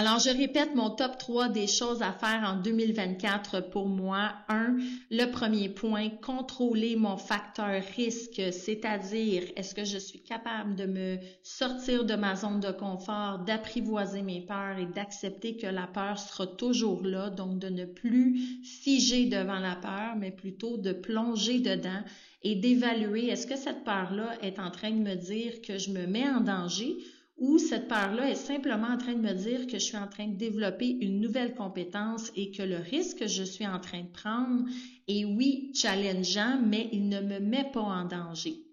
Alors, 0.00 0.20
je 0.20 0.30
répète 0.30 0.76
mon 0.76 0.90
top 0.90 1.18
3 1.18 1.48
des 1.48 1.66
choses 1.66 2.02
à 2.02 2.12
faire 2.12 2.44
en 2.46 2.62
2024 2.62 3.68
pour 3.68 3.88
moi. 3.88 4.30
Un, 4.48 4.76
le 5.10 5.28
premier 5.32 5.68
point, 5.68 6.08
contrôler 6.08 6.94
mon 6.94 7.16
facteur 7.16 7.82
risque, 7.96 8.40
c'est-à-dire 8.52 9.42
est-ce 9.56 9.74
que 9.74 9.84
je 9.84 9.98
suis 9.98 10.22
capable 10.22 10.76
de 10.76 10.84
me 10.84 11.16
sortir 11.42 12.04
de 12.04 12.14
ma 12.14 12.36
zone 12.36 12.60
de 12.60 12.70
confort, 12.70 13.40
d'apprivoiser 13.40 14.22
mes 14.22 14.40
peurs 14.40 14.78
et 14.78 14.86
d'accepter 14.86 15.56
que 15.56 15.66
la 15.66 15.88
peur 15.88 16.16
sera 16.16 16.46
toujours 16.46 17.02
là, 17.02 17.30
donc 17.30 17.58
de 17.58 17.68
ne 17.68 17.84
plus 17.84 18.38
figer 18.62 19.26
devant 19.26 19.58
la 19.58 19.74
peur, 19.74 20.14
mais 20.16 20.30
plutôt 20.30 20.76
de 20.76 20.92
plonger 20.92 21.58
dedans 21.58 22.04
et 22.44 22.54
d'évaluer 22.54 23.30
est-ce 23.30 23.48
que 23.48 23.56
cette 23.56 23.82
peur-là 23.82 24.38
est 24.42 24.60
en 24.60 24.70
train 24.70 24.92
de 24.92 25.02
me 25.02 25.16
dire 25.16 25.60
que 25.60 25.76
je 25.76 25.90
me 25.90 26.06
mets 26.06 26.28
en 26.28 26.40
danger 26.40 26.98
ou 27.38 27.58
cette 27.58 27.88
peur-là 27.88 28.30
est 28.30 28.34
simplement 28.34 28.88
en 28.88 28.98
train 28.98 29.14
de 29.14 29.20
me 29.20 29.32
dire 29.32 29.66
que 29.66 29.78
je 29.78 29.84
suis 29.84 29.96
en 29.96 30.08
train 30.08 30.26
de 30.26 30.36
développer 30.36 30.88
une 31.00 31.20
nouvelle 31.20 31.54
compétence 31.54 32.32
et 32.36 32.50
que 32.50 32.62
le 32.62 32.78
risque 32.78 33.18
que 33.18 33.28
je 33.28 33.44
suis 33.44 33.66
en 33.66 33.78
train 33.78 34.02
de 34.02 34.12
prendre 34.12 34.64
est 35.06 35.24
oui 35.24 35.70
challengeant, 35.74 36.60
mais 36.64 36.88
il 36.92 37.08
ne 37.08 37.20
me 37.20 37.38
met 37.38 37.70
pas 37.72 37.80
en 37.80 38.04
danger. 38.04 38.64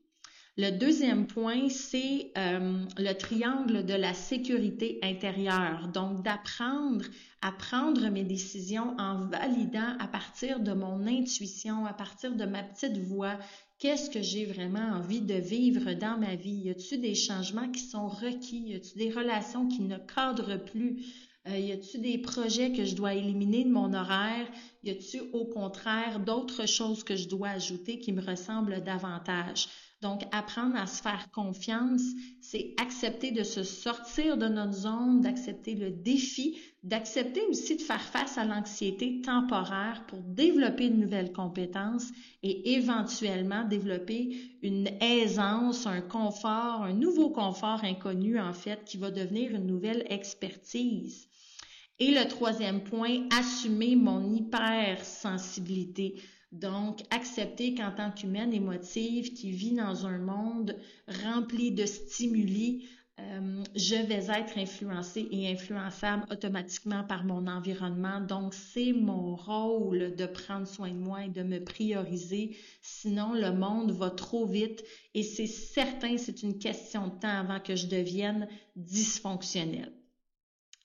Le 0.58 0.72
deuxième 0.72 1.28
point, 1.28 1.68
c'est 1.68 2.32
euh, 2.38 2.86
le 2.98 3.14
triangle 3.14 3.86
de 3.86 3.94
la 3.94 4.14
sécurité 4.14 5.00
intérieure. 5.04 5.90
Donc, 5.94 6.24
d'apprendre 6.24 7.04
à 7.42 7.52
prendre 7.52 8.08
mes 8.10 8.24
décisions 8.24 8.96
en 8.98 9.28
validant 9.28 9.98
à 10.00 10.08
partir 10.08 10.62
de 10.62 10.72
mon 10.72 11.06
intuition, 11.08 11.86
à 11.86 11.92
partir 11.92 12.34
de 12.36 12.46
ma 12.46 12.64
petite 12.64 12.98
voix, 12.98 13.38
qu'est-ce 13.80 14.10
que 14.10 14.22
j'ai 14.22 14.46
vraiment 14.46 14.98
envie 14.98 15.22
de 15.22 15.36
vivre 15.36 15.94
dans 15.94 16.18
ma 16.18 16.36
vie? 16.36 16.62
Y 16.66 16.70
a-t-il 16.72 17.02
des 17.02 17.16
changements 17.16 17.70
qui 17.72 17.82
sont 17.82 18.08
requis? 18.08 18.70
Y 18.70 18.76
a-t-il 18.76 18.98
des 18.98 19.12
relations 19.12 19.68
qui 19.68 19.82
ne 19.82 19.98
cadrent 19.98 20.64
plus? 20.64 21.06
Euh, 21.48 21.58
y 21.58 21.72
a-t-il 21.72 22.02
des 22.02 22.18
projets 22.18 22.72
que 22.72 22.86
je 22.86 22.96
dois 22.96 23.14
éliminer 23.14 23.64
de 23.64 23.70
mon 23.70 23.94
horaire? 23.94 24.48
Y 24.84 24.92
a-t-il 24.92 25.24
au 25.34 25.46
contraire 25.46 26.20
d'autres 26.20 26.68
choses 26.68 27.04
que 27.04 27.16
je 27.16 27.28
dois 27.28 27.50
ajouter 27.50 28.00
qui 28.00 28.12
me 28.14 28.22
ressemblent 28.22 28.84
davantage? 28.84 29.68
Donc, 30.02 30.24
apprendre 30.32 30.76
à 30.76 30.88
se 30.88 31.02
faire 31.02 31.32
confiance, 31.32 32.02
c'est 32.42 32.74
accepter 32.80 33.32
de 33.32 33.44
se 33.44 33.64
sortir 33.64 34.38
de 34.38 34.48
notre 34.48 34.74
zone, 34.74 35.22
d'accepter 35.22 35.74
le 35.74 35.90
défi, 35.90 36.60
d'accepter 36.84 37.42
aussi 37.48 37.78
de 37.78 37.82
faire 37.82 38.02
face 38.02 38.38
à 38.38 38.46
l'anxiété 38.46 39.22
temporaire 39.22 40.06
pour 40.08 40.20
développer 40.22 40.90
de 40.90 40.98
nouvelles 40.98 41.32
compétences 41.32 42.12
et 42.44 42.74
éventuellement 42.74 43.64
développer 43.64 44.58
une 44.62 44.90
aisance, 45.02 45.88
un 45.88 46.02
confort, 46.02 46.84
un 46.84 46.94
nouveau 46.94 47.30
confort 47.30 47.84
inconnu 47.84 48.40
en 48.40 48.54
fait 48.54 48.84
qui 48.86 48.98
va 48.98 49.12
devenir 49.12 49.56
une 49.56 49.66
nouvelle 49.66 50.06
expertise. 50.10 51.30
Et 51.98 52.12
le 52.12 52.28
troisième 52.28 52.84
point, 52.84 53.28
assumer 53.32 53.96
mon 53.96 54.34
hypersensibilité. 54.34 56.16
Donc, 56.56 57.02
accepter 57.10 57.76
qu'en 57.76 57.92
tant 57.92 58.12
qu'humaine 58.12 58.54
émotive 58.54 59.34
qui 59.34 59.52
vit 59.52 59.74
dans 59.74 60.06
un 60.06 60.20
monde 60.20 60.78
rempli 61.26 61.72
de 61.72 61.86
stimuli, 61.86 62.88
euh, 63.20 63.62
je 63.76 63.96
vais 63.96 64.28
être 64.30 64.58
influencée 64.58 65.28
et 65.32 65.52
influençable 65.52 66.26
automatiquement 66.32 67.04
par 67.04 67.26
mon 67.26 67.48
environnement. 67.48 68.22
Donc, 68.22 68.54
c'est 68.54 68.94
mon 68.94 69.36
rôle 69.36 70.16
de 70.16 70.26
prendre 70.26 70.66
soin 70.66 70.92
de 70.92 70.98
moi 70.98 71.26
et 71.26 71.30
de 71.30 71.44
me 71.44 71.62
prioriser. 71.62 72.56
Sinon, 72.82 73.34
le 73.34 73.52
monde 73.52 73.92
va 73.92 74.10
trop 74.10 74.46
vite 74.46 74.82
et 75.14 75.24
c'est 75.24 75.48
certain, 75.48 76.18
c'est 76.18 76.42
une 76.42 76.58
question 76.58 77.08
de 77.08 77.20
temps 77.20 77.38
avant 77.38 77.60
que 77.60 77.76
je 77.76 77.88
devienne 77.88 78.48
dysfonctionnelle. 78.78 79.92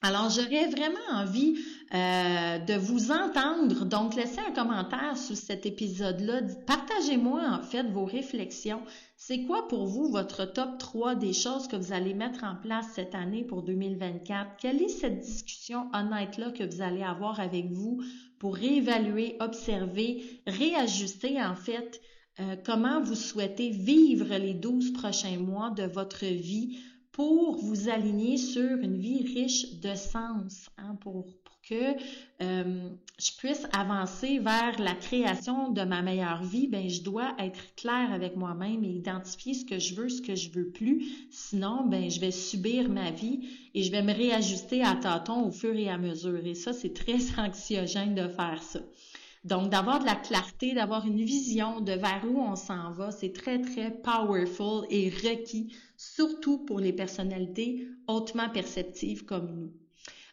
Alors, 0.02 0.30
j'aurais 0.30 0.66
vraiment 0.68 0.98
envie 1.12 1.56
euh, 1.92 2.58
de 2.58 2.74
vous 2.74 3.10
entendre. 3.10 3.84
Donc, 3.84 4.14
laissez 4.14 4.40
un 4.40 4.52
commentaire 4.52 5.14
sous 5.18 5.34
cet 5.34 5.66
épisode-là. 5.66 6.40
Partagez-moi 6.66 7.42
en 7.50 7.62
fait 7.62 7.82
vos 7.82 8.06
réflexions. 8.06 8.80
C'est 9.18 9.42
quoi 9.44 9.68
pour 9.68 9.86
vous 9.86 10.08
votre 10.10 10.46
top 10.50 10.78
3 10.78 11.16
des 11.16 11.34
choses 11.34 11.68
que 11.68 11.76
vous 11.76 11.92
allez 11.92 12.14
mettre 12.14 12.44
en 12.44 12.56
place 12.56 12.86
cette 12.94 13.14
année 13.14 13.44
pour 13.44 13.62
2024? 13.62 14.56
Quelle 14.58 14.80
est 14.80 14.88
cette 14.88 15.20
discussion 15.20 15.90
honnête-là 15.92 16.50
que 16.52 16.64
vous 16.64 16.80
allez 16.80 17.02
avoir 17.02 17.38
avec 17.38 17.70
vous 17.70 18.02
pour 18.38 18.56
réévaluer, 18.56 19.36
observer, 19.40 20.24
réajuster 20.46 21.42
en 21.42 21.54
fait 21.54 22.00
euh, 22.40 22.56
comment 22.64 23.02
vous 23.02 23.14
souhaitez 23.14 23.68
vivre 23.68 24.34
les 24.36 24.54
12 24.54 24.94
prochains 24.94 25.36
mois 25.36 25.70
de 25.70 25.82
votre 25.82 26.24
vie 26.24 26.78
pour 27.20 27.59
vous 27.59 27.90
aligner 27.90 28.38
sur 28.38 28.78
une 28.78 28.96
vie 28.96 29.22
riche 29.35 29.78
de 29.80 29.94
sens, 29.94 30.70
hein, 30.78 30.96
pour, 31.02 31.26
que 31.68 31.94
euh, 32.40 32.88
je 33.18 33.30
puisse 33.37 33.66
avancer 33.74 34.38
vers 34.38 34.80
la 34.80 34.94
création 34.94 35.70
de 35.70 35.83
ma 35.83 36.00
meilleure 36.00 36.42
vie, 36.42 36.66
ben 36.66 36.88
je 36.88 37.02
dois 37.02 37.35
être 37.38 37.74
claire 37.76 38.11
avec 38.11 38.37
moi-même 38.37 38.83
et 38.85 38.88
identifier 38.88 39.52
ce 39.52 39.66
que 39.66 39.78
je 39.78 39.94
veux, 39.94 40.09
ce 40.09 40.22
que 40.22 40.35
je 40.35 40.50
veux 40.50 40.70
plus. 40.70 41.28
Sinon, 41.30 41.87
ben 41.87 42.11
je 42.11 42.20
vais 42.20 42.30
subir 42.30 42.88
ma 42.88 43.11
vie 43.11 43.46
et 43.74 43.83
je 43.83 43.92
vais 43.92 44.02
me 44.02 44.14
réajuster 44.14 44.83
à 44.83 44.94
tâtons 44.94 45.46
au 45.46 45.52
fur 45.52 45.76
et 45.76 45.90
à 45.90 45.98
mesure. 45.98 46.46
Et 46.46 46.54
ça, 46.54 46.72
c'est 46.72 46.94
très 46.94 47.18
anxiogène 47.38 48.14
de 48.14 48.28
faire 48.28 48.62
ça. 48.62 48.80
Donc, 49.44 49.70
d'avoir 49.70 50.00
de 50.00 50.05
la 50.05 50.16
clarté, 50.16 50.74
d'avoir 50.74 51.07
une 51.07 51.22
vision 51.24 51.81
de 51.81 51.92
vers 51.92 52.24
où 52.26 52.40
on 52.40 52.57
s'en 52.57 52.90
va, 52.92 53.11
c'est 53.11 53.33
très, 53.33 53.61
très 53.61 53.90
powerful 53.90 54.87
et 54.90 55.09
requis, 55.09 55.74
surtout 55.96 56.64
pour 56.64 56.79
les 56.79 56.92
personnalités 56.92 57.88
hautement 58.07 58.50
perceptives 58.50 59.24
comme 59.24 59.55
nous. 59.55 59.72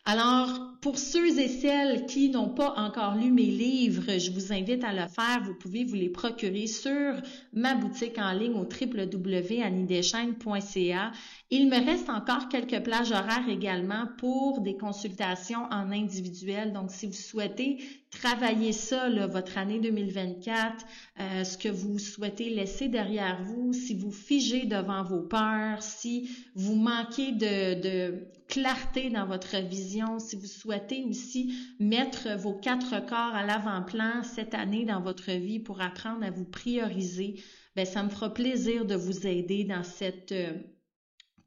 Alors, 0.09 0.77
pour 0.79 0.99
ceux 0.99 1.37
et 1.37 1.49
celles 1.49 2.05
qui 2.05 2.29
n'ont 2.29 2.47
pas 2.47 2.75
encore 2.77 3.15
lu 3.15 3.29
mes 3.29 3.43
livres, 3.43 4.17
je 4.17 4.31
vous 4.31 4.53
invite 4.53 4.85
à 4.85 4.93
le 4.93 5.05
faire. 5.09 5.43
Vous 5.43 5.55
pouvez 5.55 5.83
vous 5.83 5.95
les 5.95 6.07
procurer 6.07 6.65
sur 6.65 7.15
ma 7.51 7.75
boutique 7.75 8.17
en 8.17 8.31
ligne 8.31 8.53
au 8.53 8.63
www.anideschaines.ca. 8.63 11.11
Il 11.51 11.67
me 11.67 11.85
reste 11.85 12.09
encore 12.09 12.47
quelques 12.47 12.81
plages 12.83 13.11
horaires 13.11 13.49
également 13.49 14.07
pour 14.17 14.61
des 14.61 14.77
consultations 14.77 15.65
en 15.71 15.91
individuel. 15.91 16.71
Donc, 16.71 16.89
si 16.89 17.05
vous 17.05 17.11
souhaitez 17.11 17.79
travailler 18.09 18.71
ça, 18.71 19.09
votre 19.27 19.57
année 19.57 19.79
2024, 19.79 20.85
euh, 21.19 21.43
ce 21.43 21.57
que 21.57 21.67
vous 21.67 21.99
souhaitez 21.99 22.49
laisser 22.49 22.87
derrière 22.87 23.43
vous, 23.43 23.73
si 23.73 23.93
vous 23.93 24.13
figez 24.13 24.67
devant 24.67 25.03
vos 25.03 25.23
peurs, 25.23 25.83
si 25.83 26.29
vous 26.55 26.75
manquez 26.75 27.33
de, 27.33 27.81
de 27.81 28.29
clarté 28.47 29.09
dans 29.09 29.25
votre 29.25 29.57
vision, 29.57 30.19
si 30.19 30.35
vous 30.35 30.47
souhaitez 30.47 31.03
aussi 31.05 31.53
mettre 31.79 32.37
vos 32.37 32.53
quatre 32.53 33.05
corps 33.05 33.35
à 33.35 33.45
l'avant-plan 33.45 34.23
cette 34.23 34.53
année 34.53 34.85
dans 34.85 35.01
votre 35.01 35.31
vie 35.31 35.59
pour 35.59 35.81
apprendre 35.81 36.25
à 36.25 36.31
vous 36.31 36.45
prioriser, 36.45 37.41
ben 37.75 37.85
ça 37.85 38.03
me 38.03 38.09
fera 38.09 38.33
plaisir 38.33 38.85
de 38.85 38.95
vous 38.95 39.27
aider 39.27 39.63
dans 39.63 39.83
cette 39.83 40.31
euh, 40.31 40.53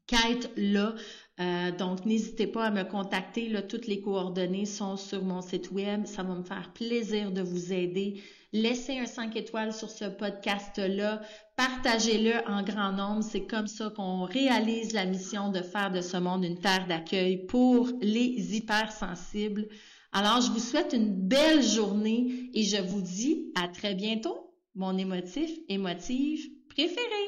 quête-là. 0.07 0.95
Euh, 1.39 1.71
donc, 1.71 2.05
n'hésitez 2.05 2.47
pas 2.47 2.65
à 2.65 2.71
me 2.71 2.83
contacter. 2.83 3.51
Toutes 3.67 3.87
les 3.87 4.01
coordonnées 4.01 4.65
sont 4.65 4.97
sur 4.97 5.23
mon 5.23 5.41
site 5.41 5.71
web. 5.71 6.05
Ça 6.05 6.23
va 6.23 6.35
me 6.35 6.43
faire 6.43 6.71
plaisir 6.73 7.31
de 7.31 7.41
vous 7.41 7.73
aider. 7.73 8.21
Laissez 8.53 8.99
un 8.99 9.05
5 9.05 9.35
étoiles 9.37 9.73
sur 9.73 9.89
ce 9.89 10.05
podcast-là. 10.05 11.21
Partagez-le 11.61 12.33
en 12.49 12.63
grand 12.63 12.91
nombre. 12.91 13.21
C'est 13.21 13.45
comme 13.45 13.67
ça 13.67 13.93
qu'on 13.95 14.23
réalise 14.23 14.93
la 14.93 15.05
mission 15.05 15.51
de 15.51 15.61
faire 15.61 15.91
de 15.91 16.01
ce 16.01 16.17
monde 16.17 16.43
une 16.43 16.59
terre 16.59 16.87
d'accueil 16.87 17.45
pour 17.45 17.87
les 18.01 18.57
hypersensibles. 18.57 19.67
Alors, 20.11 20.41
je 20.41 20.49
vous 20.49 20.57
souhaite 20.57 20.91
une 20.91 21.13
belle 21.13 21.61
journée 21.61 22.49
et 22.55 22.63
je 22.63 22.81
vous 22.81 23.01
dis 23.01 23.51
à 23.53 23.67
très 23.67 23.93
bientôt, 23.93 24.55
mon 24.73 24.97
émotif, 24.97 25.51
émotive 25.69 26.49
préféré. 26.67 27.27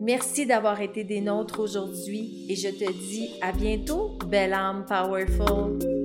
Merci 0.00 0.46
d'avoir 0.46 0.80
été 0.82 1.04
des 1.04 1.20
nôtres 1.20 1.60
aujourd'hui 1.60 2.46
et 2.50 2.54
je 2.54 2.68
te 2.68 2.92
dis 2.92 3.30
à 3.40 3.52
bientôt, 3.52 4.18
belle 4.28 4.52
âme 4.52 4.84
powerful. 4.86 5.95